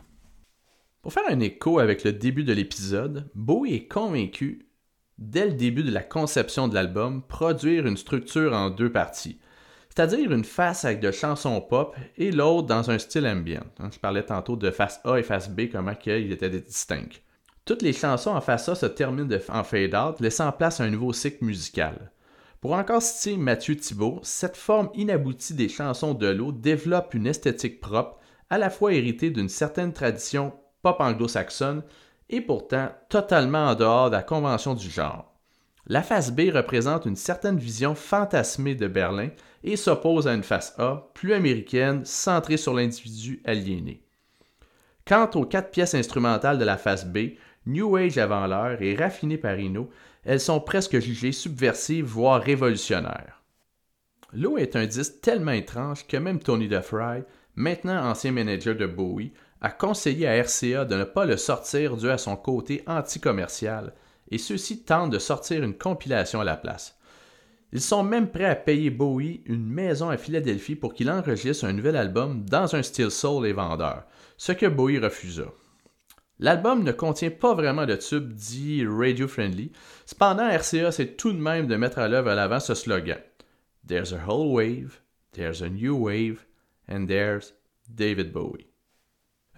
Pour 1.01 1.14
faire 1.14 1.22
un 1.31 1.40
écho 1.40 1.79
avec 1.79 2.05
le 2.05 2.12
début 2.12 2.44
de 2.44 2.53
l'épisode, 2.53 3.31
Bowie 3.35 3.77
est 3.77 3.88
convaincu, 3.88 4.68
dès 5.16 5.46
le 5.46 5.55
début 5.55 5.85
de 5.85 5.90
la 5.90 6.03
conception 6.03 6.68
de 6.68 6.75
l'album, 6.75 7.22
produire 7.27 7.87
une 7.87 7.96
structure 7.96 8.53
en 8.53 8.68
deux 8.68 8.92
parties, 8.92 9.40
c'est-à-dire 9.88 10.31
une 10.31 10.44
face 10.44 10.85
avec 10.85 11.01
de 11.01 11.12
chansons 11.12 11.62
pop 11.62 11.96
et 12.18 12.31
l'autre 12.31 12.66
dans 12.66 12.90
un 12.90 12.99
style 12.99 13.27
ambient. 13.27 13.64
Hein, 13.79 13.88
je 13.90 13.99
parlais 13.99 14.22
tantôt 14.22 14.57
de 14.57 14.70
face 14.70 15.01
A 15.05 15.16
et 15.16 15.22
face 15.22 15.49
B, 15.49 15.70
comment 15.72 15.94
ils 16.05 16.31
étaient 16.31 16.51
distincts. 16.51 17.22
Toutes 17.66 17.83
les 17.83 17.92
chansons 17.92 18.31
en 18.31 18.40
face 18.40 18.68
A 18.68 18.76
se 18.76 18.87
terminent 18.87 19.37
en 19.48 19.64
fade-out, 19.64 20.20
laissant 20.20 20.52
place 20.52 20.81
à 20.81 20.85
un 20.85 20.90
nouveau 20.90 21.12
cycle 21.12 21.44
musical. 21.44 22.12
Pour 22.61 22.74
encore 22.74 23.02
citer 23.02 23.37
Mathieu 23.37 23.74
Thibault, 23.76 24.20
cette 24.22 24.57
forme 24.57 24.88
inaboutie 24.94 25.55
des 25.55 25.68
chansons 25.68 26.14
de 26.14 26.29
l'eau 26.29 26.52
développe 26.52 27.12
une 27.14 27.26
esthétique 27.26 27.81
propre, 27.81 28.20
à 28.50 28.59
la 28.59 28.70
fois 28.70 28.94
héritée 28.94 29.31
d'une 29.31 29.48
certaine 29.48 29.92
tradition 29.92 30.52
pop 30.81 31.00
anglo-saxonne 31.00 31.83
et 32.31 32.40
pourtant 32.40 32.92
totalement 33.09 33.66
en 33.66 33.74
dehors 33.74 34.11
de 34.11 34.16
la 34.16 34.22
convention 34.22 34.74
du 34.74 34.88
genre. 34.88 35.35
La 35.88 36.05
face 36.05 36.31
B 36.31 36.42
représente 36.55 37.05
une 37.05 37.16
certaine 37.16 37.59
vision 37.59 37.96
fantasmée 37.96 38.76
de 38.76 38.87
Berlin 38.87 39.31
et 39.64 39.74
s'oppose 39.74 40.29
à 40.29 40.35
une 40.35 40.44
face 40.44 40.72
A, 40.79 41.11
plus 41.14 41.33
américaine, 41.33 42.05
centrée 42.05 42.59
sur 42.59 42.74
l'individu 42.74 43.42
aliéné. 43.44 44.07
Quant 45.07 45.31
aux 45.35 45.44
quatre 45.44 45.70
pièces 45.70 45.94
instrumentales 45.94 46.59
de 46.59 46.64
la 46.64 46.76
face 46.76 47.07
B, 47.07 47.18
New 47.66 47.96
Age 47.96 48.18
avant 48.18 48.46
l'heure 48.46 48.81
et 48.81 48.94
raffinées 48.94 49.38
par 49.38 49.59
Eno, 49.59 49.90
elles 50.24 50.40
sont 50.40 50.61
presque 50.61 50.98
jugées 51.00 51.33
subversives, 51.33 52.05
voire 52.05 52.40
révolutionnaires. 52.40 53.42
L'eau 54.33 54.59
est 54.59 54.76
un 54.76 54.87
disque 54.87 55.20
tellement 55.20 55.52
étrange 55.52 56.07
que 56.07 56.16
même 56.16 56.38
Tony 56.38 56.68
DeFry, 56.68 57.22
maintenant 57.55 58.09
ancien 58.09 58.33
manager 58.33 58.76
de 58.76 58.87
Bowie, 58.87 59.33
a 59.61 59.70
conseillé 59.70 60.29
à 60.29 60.42
RCA 60.42 60.85
de 60.85 60.96
ne 60.96 61.05
pas 61.05 61.26
le 61.26 61.37
sortir 61.37 61.96
dû 61.96 62.09
à 62.11 62.18
son 62.18 62.37
côté 62.37 62.83
anti-commercial, 62.87 63.94
et 64.31 64.38
ceux-ci 64.38 64.83
tentent 64.83 65.11
de 65.11 65.18
sortir 65.18 65.62
une 65.62 65.76
compilation 65.76 66.40
à 66.40 66.44
la 66.44 66.57
place. 66.57 66.98
Ils 67.72 67.81
sont 67.81 68.02
même 68.02 68.31
prêts 68.31 68.44
à 68.44 68.55
payer 68.55 68.90
Bowie 68.90 69.42
une 69.46 69.66
maison 69.66 70.09
à 70.09 70.16
Philadelphie 70.16 70.76
pour 70.76 70.94
qu'il 70.94 71.11
enregistre 71.11 71.64
un 71.64 71.72
nouvel 71.72 71.96
album 71.96 72.44
dans 72.44 72.76
un 72.76 72.83
style 72.83 73.11
soul 73.11 73.46
et 73.46 73.52
vendeur, 73.52 74.05
ce 74.37 74.52
que 74.52 74.66
Bowie 74.66 74.98
refusa. 74.98 75.46
L'album 76.38 76.83
ne 76.83 76.92
contient 76.92 77.31
pas 77.31 77.55
vraiment 77.55 77.87
de 77.87 77.96
tube 77.96 78.33
dit 78.33 78.85
radio-friendly, 78.87 79.72
cependant 80.05 80.49
RCA 80.49 80.88
essaie 80.88 81.07
tout 81.07 81.33
de 81.33 81.38
même 81.38 81.66
de 81.66 81.77
mettre 81.77 81.99
à 81.99 82.09
l'œuvre 82.09 82.31
à 82.31 82.35
l'avant 82.35 82.61
ce 82.61 82.75
slogan 82.75 83.18
There's 83.87 84.12
a 84.12 84.20
whole 84.27 84.53
wave, 84.53 85.01
there's 85.33 85.62
a 85.62 85.68
new 85.68 85.94
wave, 85.96 86.44
and 86.90 87.07
there's 87.07 87.55
David 87.88 88.33
Bowie. 88.33 88.66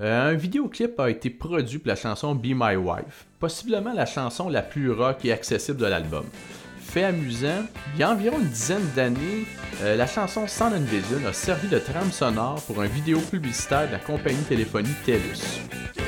Euh, 0.01 0.31
un 0.31 0.35
vidéoclip 0.35 1.01
a 1.01 1.11
été 1.11 1.31
produit 1.31 1.79
pour 1.79 1.89
la 1.89 1.97
chanson 1.97 2.37
Be 2.37 2.55
My 2.55 2.77
Wife, 2.77 3.27
possiblement 3.41 3.93
la 3.93 4.07
chanson 4.07 4.49
la 4.49 4.63
plus 4.63 4.93
rock 4.93 5.25
et 5.25 5.33
accessible 5.33 5.79
de 5.79 5.87
l'album. 5.87 6.27
Fait 6.79 7.05
amusant, 7.05 7.67
il 7.95 8.01
y 8.01 8.03
a 8.05 8.13
environ 8.13 8.39
une 8.39 8.49
dizaine 8.49 8.89
d'années, 8.95 9.45
euh, 9.83 9.97
la 9.97 10.07
chanson 10.07 10.47
Sound 10.47 10.75
and 10.75 10.85
Vision 10.85 11.27
a 11.27 11.33
servi 11.33 11.69
de 11.69 11.79
trame 11.79 12.13
sonore 12.13 12.63
pour 12.63 12.81
un 12.81 12.87
vidéo 12.87 13.19
publicitaire 13.19 13.89
de 13.89 13.93
la 13.93 13.99
compagnie 13.99 14.45
téléphonique 14.49 15.03
TELUS. 15.05 16.08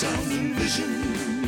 Sound 0.00 0.32
and 0.32 0.54
vision. 0.54 1.39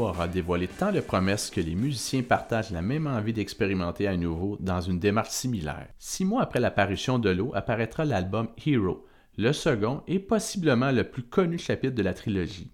Aura 0.00 0.28
dévoilé 0.28 0.68
tant 0.68 0.92
de 0.92 1.00
promesses 1.00 1.50
que 1.50 1.60
les 1.60 1.74
musiciens 1.74 2.22
partagent 2.22 2.70
la 2.70 2.82
même 2.82 3.06
envie 3.06 3.32
d'expérimenter 3.32 4.06
à 4.06 4.16
nouveau 4.16 4.56
dans 4.60 4.80
une 4.80 4.98
démarche 4.98 5.30
similaire. 5.30 5.88
Six 5.98 6.24
mois 6.24 6.42
après 6.42 6.60
l'apparition 6.60 7.18
de 7.18 7.30
l'eau 7.30 7.52
apparaîtra 7.54 8.04
l'album 8.04 8.48
Hero, 8.64 9.04
le 9.36 9.52
second 9.52 10.02
et 10.06 10.18
possiblement 10.18 10.90
le 10.90 11.04
plus 11.04 11.22
connu 11.22 11.58
chapitre 11.58 11.94
de 11.94 12.02
la 12.02 12.14
trilogie. 12.14 12.72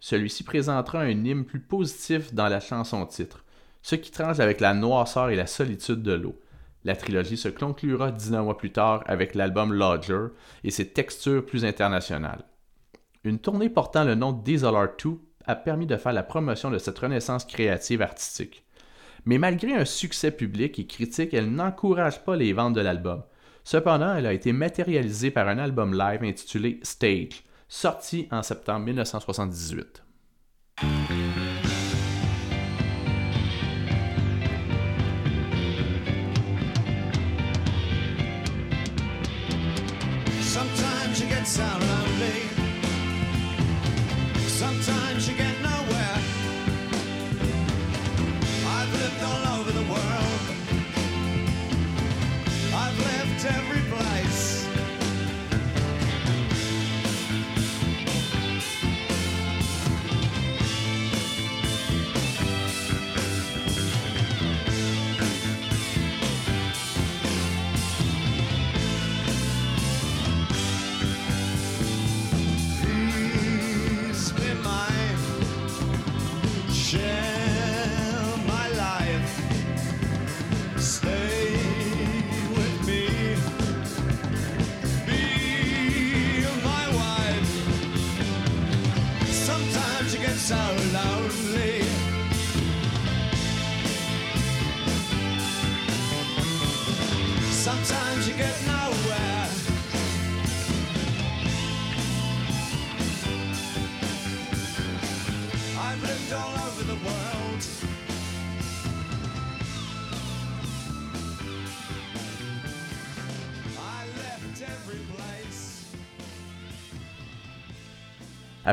Celui-ci 0.00 0.44
présentera 0.44 1.00
un 1.00 1.24
hymne 1.24 1.44
plus 1.44 1.60
positif 1.60 2.32
dans 2.34 2.48
la 2.48 2.60
chanson 2.60 3.04
titre, 3.06 3.44
ce 3.82 3.94
qui 3.94 4.10
tranche 4.10 4.38
avec 4.38 4.60
la 4.60 4.74
noirceur 4.74 5.30
et 5.30 5.36
la 5.36 5.46
solitude 5.46 6.02
de 6.02 6.12
l'eau. 6.12 6.38
La 6.84 6.96
trilogie 6.96 7.36
se 7.36 7.48
conclura 7.48 8.12
19 8.12 8.44
mois 8.44 8.56
plus 8.56 8.72
tard 8.72 9.02
avec 9.06 9.34
l'album 9.34 9.72
Lodger 9.72 10.28
et 10.64 10.70
ses 10.70 10.88
textures 10.88 11.44
plus 11.44 11.64
internationales. 11.64 12.44
Une 13.24 13.40
tournée 13.40 13.68
portant 13.68 14.04
le 14.04 14.14
nom 14.14 14.32
d'Isolar 14.32 14.88
2 15.02 15.10
a 15.48 15.56
permis 15.56 15.86
de 15.86 15.96
faire 15.96 16.12
la 16.12 16.22
promotion 16.22 16.70
de 16.70 16.78
cette 16.78 16.98
renaissance 16.98 17.44
créative 17.46 18.02
artistique. 18.02 18.64
Mais 19.24 19.38
malgré 19.38 19.72
un 19.74 19.86
succès 19.86 20.30
public 20.30 20.78
et 20.78 20.86
critique, 20.86 21.34
elle 21.34 21.50
n'encourage 21.50 22.22
pas 22.22 22.36
les 22.36 22.52
ventes 22.52 22.74
de 22.74 22.82
l'album. 22.82 23.24
Cependant, 23.64 24.14
elle 24.14 24.26
a 24.26 24.32
été 24.32 24.52
matérialisée 24.52 25.30
par 25.30 25.48
un 25.48 25.58
album 25.58 25.98
live 25.98 26.22
intitulé 26.22 26.80
Stage, 26.82 27.42
sorti 27.68 28.28
en 28.30 28.42
septembre 28.42 28.84
1978. 28.86 30.02
Sometimes 40.42 41.20
you 41.20 41.28
get 41.28 41.46
so 41.46 41.62
lonely. 41.62 41.97
Sometimes 44.68 45.26
you 45.26 45.34
get 45.34 45.47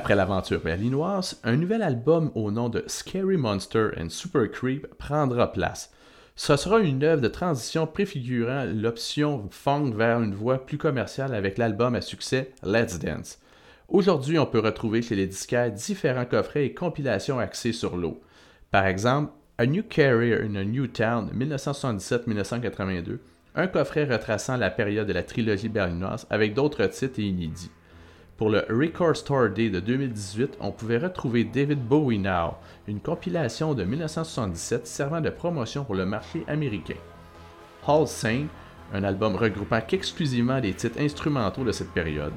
Après 0.05 0.13
l'aventure 0.13 0.61
berlinoise, 0.61 1.39
un 1.43 1.55
nouvel 1.55 1.81
album 1.81 2.31
au 2.35 2.51
nom 2.51 2.69
de 2.69 2.83
Scary 2.85 3.37
Monster 3.37 3.89
and 3.99 4.09
Super 4.09 4.51
Creep 4.51 4.85
prendra 4.99 5.51
place. 5.51 5.91
Ce 6.35 6.55
sera 6.57 6.79
une 6.79 7.03
œuvre 7.03 7.23
de 7.23 7.27
transition 7.27 7.87
préfigurant 7.87 8.65
l'option 8.65 9.47
funk 9.49 9.93
vers 9.95 10.21
une 10.21 10.35
voix 10.35 10.63
plus 10.63 10.77
commerciale 10.77 11.33
avec 11.33 11.57
l'album 11.57 11.95
à 11.95 12.01
succès 12.01 12.51
Let's 12.63 12.99
Dance. 12.99 13.39
Aujourd'hui, 13.87 14.37
on 14.37 14.45
peut 14.45 14.59
retrouver 14.59 15.01
chez 15.01 15.15
les 15.15 15.25
disquaires 15.25 15.71
différents 15.71 16.25
coffrets 16.25 16.67
et 16.67 16.73
compilations 16.75 17.39
axés 17.39 17.73
sur 17.73 17.97
l'eau. 17.97 18.21
Par 18.69 18.85
exemple, 18.85 19.31
A 19.57 19.65
New 19.65 19.81
Carrier 19.81 20.35
in 20.35 20.53
a 20.53 20.63
New 20.63 20.85
Town 20.85 21.31
1977-1982, 21.35 23.17
un 23.55 23.65
coffret 23.65 24.05
retraçant 24.05 24.57
la 24.57 24.69
période 24.69 25.07
de 25.07 25.13
la 25.13 25.23
trilogie 25.23 25.67
berlinoise 25.67 26.27
avec 26.29 26.53
d'autres 26.53 26.85
titres 26.85 27.19
et 27.19 27.23
inédits. 27.23 27.71
Pour 28.37 28.49
le 28.49 28.65
Record 28.69 29.15
Store 29.15 29.47
Day 29.47 29.69
de 29.69 29.79
2018, 29.79 30.57
on 30.59 30.71
pouvait 30.71 30.97
retrouver 30.97 31.45
David 31.45 31.79
Bowie 31.79 32.19
Now, 32.19 32.55
une 32.85 32.99
compilation 32.99 33.73
de 33.73 33.85
1977 33.85 34.85
servant 34.85 35.21
de 35.21 35.29
promotion 35.29 35.85
pour 35.85 35.95
le 35.95 36.05
marché 36.05 36.43
américain. 36.49 36.97
Hall 37.87 38.05
Saint, 38.09 38.47
un 38.93 39.05
album 39.05 39.37
regroupant 39.37 39.79
qu'exclusivement 39.79 40.59
des 40.59 40.73
titres 40.73 40.99
instrumentaux 40.99 41.63
de 41.63 41.71
cette 41.71 41.93
période. 41.93 42.33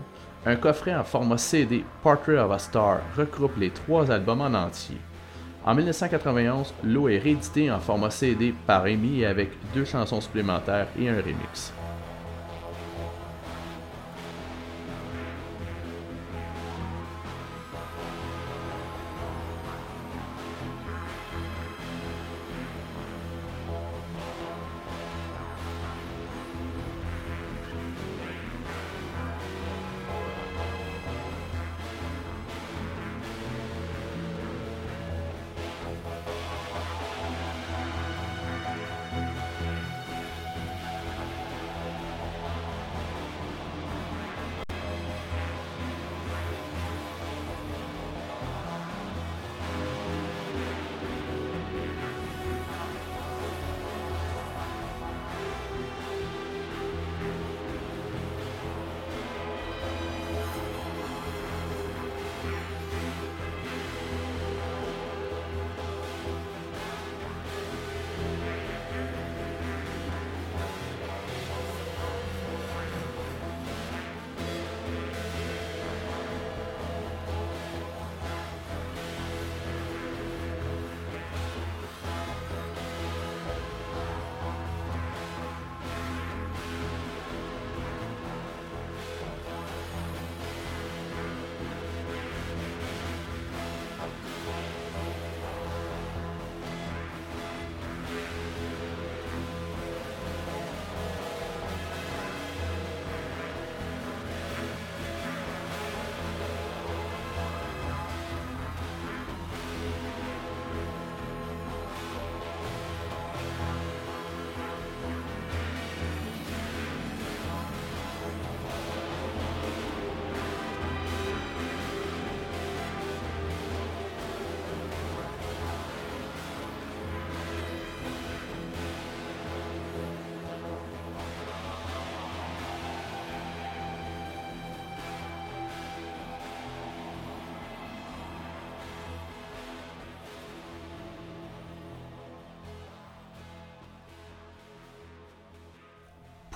Un 0.46 0.54
coffret 0.54 0.94
en 0.94 1.02
format 1.02 1.36
CD, 1.36 1.84
Portrait 2.04 2.38
of 2.38 2.52
a 2.52 2.60
Star, 2.60 3.00
regroupe 3.16 3.56
les 3.56 3.70
trois 3.70 4.08
albums 4.08 4.42
en 4.42 4.54
entier. 4.54 4.98
En 5.64 5.74
1991, 5.74 6.74
l'eau 6.84 7.08
est 7.08 7.18
réédité 7.18 7.72
en 7.72 7.80
format 7.80 8.10
CD 8.10 8.54
par 8.68 8.84
Amy 8.84 9.24
avec 9.24 9.50
deux 9.74 9.84
chansons 9.84 10.20
supplémentaires 10.20 10.86
et 10.96 11.08
un 11.08 11.16
remix. 11.16 11.72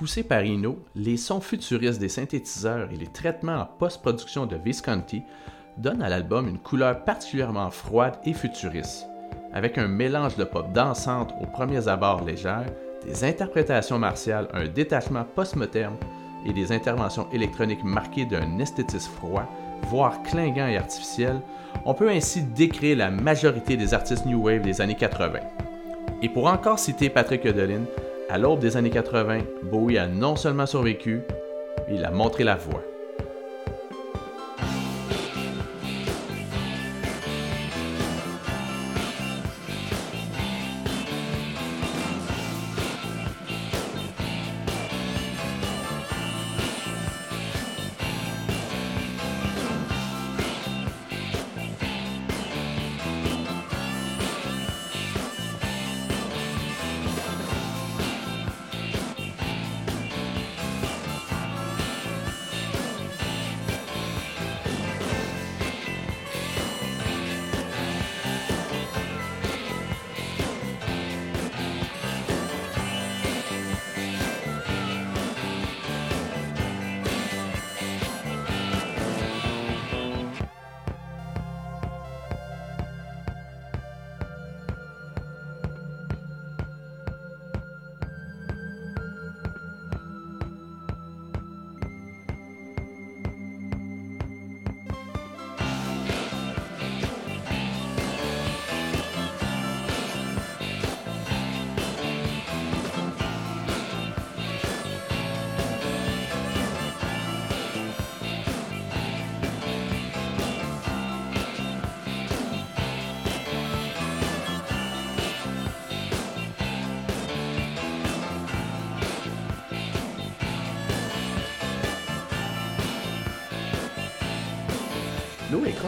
Poussés 0.03 0.24
par 0.24 0.40
Eno, 0.40 0.80
les 0.96 1.16
sons 1.16 1.40
futuristes 1.40 2.00
des 2.00 2.09
synthétiseurs 2.09 2.90
et 2.90 2.96
les 2.96 3.07
traitements 3.07 3.61
en 3.61 3.66
post-production 3.66 4.46
de 4.46 4.57
Visconti 4.57 5.22
donnent 5.78 6.03
à 6.03 6.09
l'album 6.09 6.48
une 6.48 6.59
couleur 6.59 7.05
particulièrement 7.05 7.70
froide 7.70 8.16
et 8.24 8.32
futuriste, 8.32 9.07
avec 9.53 9.78
un 9.78 9.86
mélange 9.86 10.34
de 10.34 10.42
pop 10.42 10.72
dansante 10.72 11.32
aux 11.40 11.46
premiers 11.46 11.86
abords 11.86 12.24
légères, 12.24 12.66
des 13.05 13.22
interprétations 13.22 14.00
martiales, 14.00 14.48
un 14.55 14.66
détachement 14.66 15.24
post-moderne 15.36 15.94
et 16.44 16.53
des 16.53 16.72
interventions 16.72 17.30
électroniques 17.30 17.84
marquées 17.84 18.26
d'un 18.26 18.59
esthétisme 18.59 19.12
froid, 19.12 19.48
voire 19.82 20.20
clingant 20.24 20.66
et 20.66 20.78
artificiel, 20.78 21.40
on 21.84 21.94
peut 21.94 22.11
ainsi 22.11 22.42
décrire 22.42 22.96
la 22.98 23.12
majorité 23.12 23.76
des 23.76 23.94
artistes 23.94 24.26
New 24.26 24.42
Wave 24.42 24.62
des 24.62 24.80
années 24.80 24.96
80. 24.96 25.38
Et 26.22 26.28
pour 26.28 26.48
encore 26.48 26.80
citer 26.80 27.09
Patrick 27.09 27.44
Odeline, 27.46 27.86
à 28.29 28.39
l'aube 28.39 28.61
des 28.61 28.77
années 28.77 28.91
80, 28.91 29.39
Bowie 29.62 29.99
a 29.99 30.07
non 30.07 30.37
seulement 30.37 30.66
survécu, 30.66 31.23
il 31.91 32.05
a 32.05 32.11
montré 32.11 32.45
la 32.45 32.57
voie. 32.57 32.83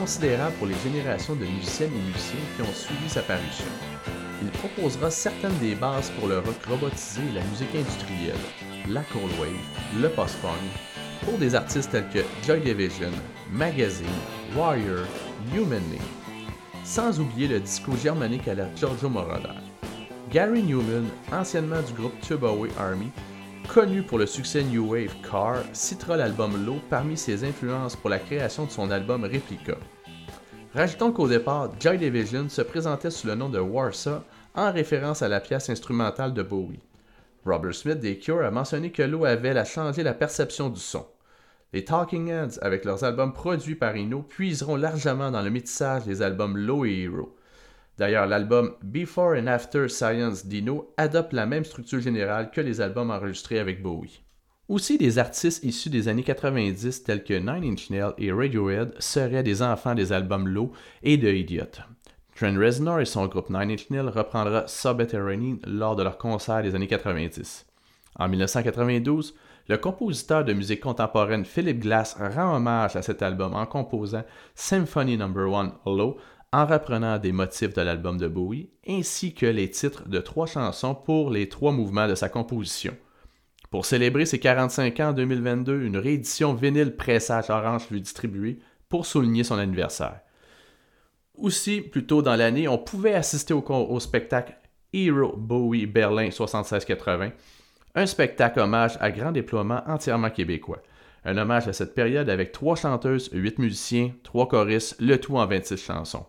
Considérable 0.05 0.55
pour 0.57 0.67
les 0.67 0.75
générations 0.85 1.35
de 1.35 1.47
musiciennes 1.47 1.91
et 1.97 2.07
musiciens 2.09 2.45
qui 2.55 2.61
ont 2.61 2.75
suivi 2.75 3.09
sa 3.09 3.23
parution. 3.23 3.65
Il 4.43 4.51
proposera 4.51 5.11
certaines 5.11 5.57
des 5.61 5.75
bases 5.75 6.11
pour 6.19 6.29
le 6.29 6.41
rock 6.41 6.63
robotisé 6.69 7.23
et 7.23 7.35
la 7.35 7.43
musique 7.45 7.75
industrielle, 7.75 8.45
la 8.87 9.01
cold 9.05 9.33
wave, 9.41 10.03
le 10.03 10.11
post-punk, 10.11 10.61
pour 11.25 11.39
des 11.39 11.55
artistes 11.55 11.91
tels 11.91 12.07
que 12.11 12.19
Joy 12.47 12.61
Division, 12.61 13.13
Magazine, 13.51 14.21
Warrior, 14.55 15.07
Human 15.55 15.83
League. 15.91 16.03
Sans 16.85 17.19
oublier 17.19 17.49
le 17.49 17.61
disco 17.61 17.93
germanique 17.97 18.47
à 18.47 18.57
la 18.57 18.67
Giorgio 18.75 19.09
Moroder. 19.09 19.57
Gary 20.31 20.65
Newman, 20.65 21.07
anciennement 21.33 21.81
du 21.81 21.95
groupe 21.95 22.21
Tubaway 22.21 22.69
Army, 22.79 23.11
Connu 23.69 24.03
pour 24.03 24.19
le 24.19 24.27
succès 24.27 24.63
New 24.63 24.93
Wave 24.93 25.15
Car, 25.29 25.65
citera 25.73 26.17
l'album 26.17 26.65
Low 26.65 26.81
parmi 26.91 27.17
ses 27.17 27.45
influences 27.45 27.97
pour 27.97 28.11
la 28.11 28.19
création 28.19 28.67
de 28.67 28.71
son 28.71 28.91
album 28.91 29.25
Replica. 29.25 29.77
Rajoutons 30.75 31.13
qu'au 31.13 31.27
départ, 31.27 31.71
Joy 31.81 31.99
Division 31.99 32.49
se 32.49 32.63
présentait 32.63 33.11
sous 33.11 33.27
le 33.27 33.35
nom 33.35 33.49
de 33.49 33.59
Warsaw 33.59 34.23
en 34.55 34.73
référence 34.73 35.23
à 35.23 35.29
la 35.29 35.41
pièce 35.41 35.71
instrumentale 35.71 36.35
de 36.35 36.43
Bowie. 36.43 36.81
Robert 37.45 37.75
Smith 37.75 37.99
des 37.99 38.19
Cure 38.19 38.45
a 38.45 38.51
mentionné 38.51 38.93
que 38.93 39.03
Low 39.03 39.25
avait 39.25 39.65
changé 39.65 40.03
la 40.03 40.15
perception 40.15 40.69
du 40.69 40.81
son. 40.81 41.07
Les 41.73 41.85
Talking 41.85 42.29
Heads, 42.29 42.59
avec 42.63 42.85
leurs 42.85 43.03
albums 43.03 43.33
produits 43.33 43.75
par 43.75 43.97
Eno, 43.97 44.23
puiseront 44.23 44.77
largement 44.77 45.33
dans 45.33 45.43
le 45.43 45.51
métissage 45.51 46.05
des 46.05 46.23
albums 46.23 46.57
Low 46.57 46.85
et 46.85 47.03
Hero. 47.03 47.35
D'ailleurs, 47.99 48.27
l'album 48.27 48.75
Before 48.83 49.37
and 49.37 49.47
After 49.47 49.89
Science 49.89 50.47
Dino 50.47 50.93
adopte 50.97 51.33
la 51.33 51.47
même 51.47 51.65
structure 51.65 52.01
générale 52.01 52.51
que 52.51 52.61
les 52.61 52.81
albums 52.81 53.11
enregistrés 53.11 53.59
avec 53.59 53.83
Bowie. 53.83 54.23
Aussi, 54.69 54.97
des 54.97 55.19
artistes 55.19 55.63
issus 55.63 55.91
des 55.91 56.09
années 56.09 56.23
90 56.23 57.05
tels 57.05 57.23
que 57.23 57.35
Nine 57.35 57.73
Inch 57.73 57.91
Nails 57.91 58.15
et 58.19 58.33
Radiohead 58.33 58.95
seraient 58.99 59.43
des 59.43 59.63
enfants 59.63 59.95
des 59.95 60.13
albums 60.13 60.49
Low 60.49 60.73
et 61.03 61.19
de 61.19 61.29
Idiot. 61.29 61.65
Trent 62.35 62.59
Reznor 62.59 63.01
et 63.01 63.05
son 63.05 63.27
groupe 63.27 63.51
Nine 63.51 63.71
Inch 63.71 63.91
Nails 63.91 64.09
reprendra 64.09 64.67
Subterranean 64.67 65.59
lors 65.67 65.95
de 65.95 66.03
leur 66.03 66.19
concert 66.19 66.63
des 66.63 66.75
années 66.75 66.89
90. 66.89 67.67
En 68.17 68.29
1992, 68.29 69.35
le 69.69 69.79
compositeur 69.79 70.45
de 70.45 70.53
musique 70.53 70.81
contemporaine 70.81 71.45
Philip 71.45 71.79
Glass 71.79 72.17
rend 72.19 72.57
hommage 72.57 72.97
à 72.97 73.03
cet 73.03 73.23
album 73.23 73.55
en 73.55 73.67
composant 73.67 74.25
Symphony 74.55 75.17
No. 75.17 75.27
1 75.27 75.73
Low 75.87 76.17
en 76.55 76.67
reprenant 76.67 77.19
des 77.19 77.33
motifs 77.33 77.75
de 77.75 77.83
l'album 77.83 78.17
de 78.17 78.29
Bowie, 78.29 78.71
ainsi 78.89 79.35
que 79.35 79.45
les 79.45 79.69
titres 79.71 80.09
de 80.09 80.21
trois 80.21 80.47
chansons 80.47 80.95
pour 80.95 81.31
les 81.31 81.49
trois 81.49 81.73
mouvements 81.73 82.07
de 82.07 82.15
sa 82.15 82.29
composition. 82.29 82.97
Pour 83.73 83.85
célébrer 83.85 84.25
ses 84.25 84.39
45 84.39 85.01
ans 85.01 85.09
en 85.09 85.13
2022, 85.15 85.83
une 85.83 85.97
réédition 85.97 86.55
vinyle 86.55 86.95
pressage 86.95 87.51
orange 87.51 87.87
fut 87.87 87.99
distribuée 87.99 88.61
pour 88.89 89.05
souligner 89.05 89.43
son 89.43 89.59
anniversaire. 89.59 90.21
Aussi, 91.37 91.81
plus 91.81 92.07
tôt 92.07 92.23
dans 92.23 92.37
l'année, 92.37 92.69
on 92.69 92.79
pouvait 92.79 93.15
assister 93.15 93.53
au, 93.53 93.65
au 93.69 93.99
spectacle 93.99 94.57
Hero 94.93 95.35
Bowie 95.37 95.87
Berlin 95.87 96.31
7680, 96.31 97.31
un 97.97 98.07
spectacle 98.07 98.61
hommage 98.61 98.97
à 99.01 99.11
grand 99.11 99.33
déploiement 99.33 99.83
entièrement 99.89 100.31
québécois. 100.31 100.83
Un 101.25 101.37
hommage 101.37 101.67
à 101.67 101.73
cette 101.73 101.97
période 101.97 102.31
avec 102.31 102.53
trois 102.53 102.77
chanteuses, 102.77 103.29
huit 103.33 103.59
musiciens, 103.59 104.13
trois 104.23 104.47
choristes, 104.47 104.95
le 105.01 105.19
tout 105.19 105.37
en 105.37 105.47
26 105.47 105.85
chansons. 105.85 106.27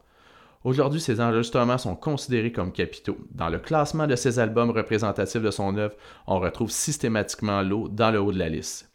Aujourd'hui, 0.66 1.00
ces 1.00 1.22
enregistrements 1.22 1.78
sont 1.78 1.96
considérés 1.96 2.52
comme 2.52 2.72
capitaux. 2.72 3.20
Dans 3.30 3.50
le 3.50 3.60
classement 3.60 4.08
de 4.08 4.16
ses 4.16 4.40
albums 4.40 4.72
représentatifs 4.72 5.44
de 5.44 5.52
son 5.52 5.78
œuvre, 5.78 5.94
on 6.26 6.40
retrouve 6.40 6.72
systématiquement 6.72 7.62
l'eau 7.62 7.88
dans 7.88 8.10
le 8.10 8.20
haut 8.20 8.32
de 8.32 8.40
la 8.40 8.50
liste. 8.50 8.92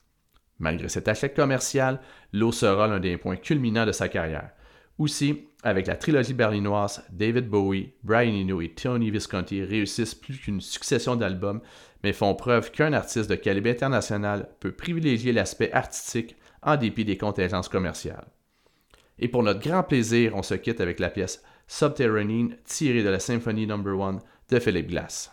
Malgré 0.58 0.88
cet 0.88 1.06
échec 1.06 1.32
commercial, 1.32 2.00
l'eau 2.32 2.50
sera 2.50 2.88
l'un 2.88 2.98
des 2.98 3.16
points 3.16 3.36
culminants 3.36 3.86
de 3.86 3.92
sa 3.92 4.08
carrière. 4.08 4.50
Aussi, 4.98 5.46
avec 5.62 5.86
la 5.86 5.94
trilogie 5.94 6.34
berlinoise, 6.34 7.04
David 7.12 7.48
Bowie, 7.48 7.92
Brian 8.02 8.34
Eno 8.34 8.60
et 8.60 8.74
Tony 8.74 9.12
Visconti 9.12 9.62
réussissent 9.62 10.16
plus 10.16 10.38
qu'une 10.38 10.60
succession 10.60 11.14
d'albums, 11.14 11.60
mais 12.02 12.12
font 12.12 12.34
preuve 12.34 12.72
qu'un 12.72 12.92
artiste 12.92 13.30
de 13.30 13.36
calibre 13.36 13.70
international 13.70 14.48
peut 14.58 14.72
privilégier 14.72 15.32
l'aspect 15.32 15.70
artistique 15.70 16.34
en 16.62 16.76
dépit 16.76 17.04
des 17.04 17.16
contingences 17.16 17.68
commerciales. 17.68 18.26
Et 19.20 19.28
pour 19.28 19.44
notre 19.44 19.60
grand 19.60 19.84
plaisir, 19.84 20.34
on 20.34 20.42
se 20.42 20.54
quitte 20.54 20.80
avec 20.80 20.98
la 20.98 21.10
pièce 21.10 21.44
Subterranean 21.70 22.58
tiré 22.64 23.04
de 23.04 23.12
la 23.12 23.20
symphonie 23.20 23.64
No. 23.64 23.76
1 23.76 24.24
de 24.48 24.60
Philip 24.60 24.88
Glass. 24.88 25.30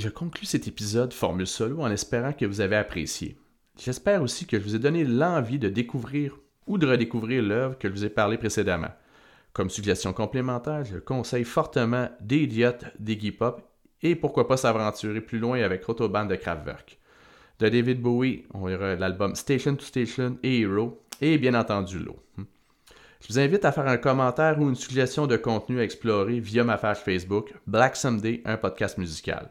Je 0.00 0.08
conclus 0.08 0.46
cet 0.46 0.66
épisode 0.66 1.12
formule 1.12 1.46
solo 1.46 1.82
en 1.82 1.90
espérant 1.90 2.32
que 2.32 2.46
vous 2.46 2.60
avez 2.60 2.76
apprécié. 2.76 3.36
J'espère 3.78 4.22
aussi 4.22 4.46
que 4.46 4.58
je 4.58 4.64
vous 4.64 4.74
ai 4.74 4.78
donné 4.78 5.04
l'envie 5.04 5.58
de 5.58 5.68
découvrir 5.68 6.38
ou 6.66 6.78
de 6.78 6.86
redécouvrir 6.86 7.42
l'œuvre 7.42 7.78
que 7.78 7.88
je 7.88 7.92
vous 7.92 8.04
ai 8.04 8.10
parlé 8.10 8.38
précédemment. 8.38 8.90
Comme 9.52 9.70
suggestion 9.70 10.12
complémentaire, 10.12 10.84
je 10.84 10.98
conseille 10.98 11.44
fortement 11.44 12.08
des 12.20 12.38
idiotes 12.38 12.86
d'Iggy 12.98 13.32
Pop 13.32 13.62
et 14.02 14.16
pourquoi 14.16 14.48
pas 14.48 14.56
s'aventurer 14.56 15.20
plus 15.20 15.38
loin 15.38 15.60
avec 15.60 15.88
Autobahn 15.88 16.28
de 16.28 16.36
Kraftwerk. 16.36 16.98
De 17.58 17.68
David 17.68 18.00
Bowie, 18.00 18.46
on 18.54 18.64
verra 18.64 18.94
l'album 18.94 19.34
Station 19.34 19.76
to 19.76 19.84
Station 19.84 20.38
et 20.42 20.60
Hero, 20.60 21.02
et 21.20 21.36
bien 21.36 21.52
entendu 21.52 21.98
l'eau. 21.98 22.18
Je 22.38 23.28
vous 23.28 23.38
invite 23.38 23.66
à 23.66 23.72
faire 23.72 23.86
un 23.86 23.98
commentaire 23.98 24.58
ou 24.58 24.68
une 24.68 24.74
suggestion 24.76 25.26
de 25.26 25.36
contenu 25.36 25.78
à 25.78 25.84
explorer 25.84 26.40
via 26.40 26.64
ma 26.64 26.78
page 26.78 27.00
Facebook 27.00 27.52
Black 27.66 27.96
Sunday, 27.96 28.40
un 28.46 28.56
podcast 28.56 28.96
musical. 28.96 29.50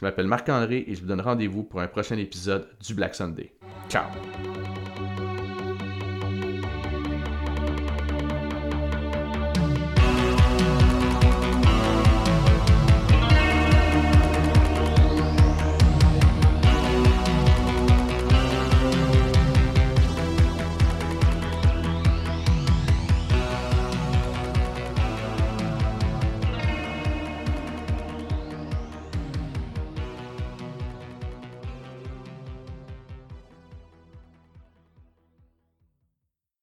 Je 0.00 0.06
m'appelle 0.06 0.28
Marc-André 0.28 0.84
et 0.86 0.94
je 0.94 1.02
vous 1.02 1.06
donne 1.06 1.20
rendez-vous 1.20 1.62
pour 1.62 1.82
un 1.82 1.86
prochain 1.86 2.16
épisode 2.16 2.66
du 2.82 2.94
Black 2.94 3.14
Sunday. 3.14 3.52
Ciao! 3.90 4.06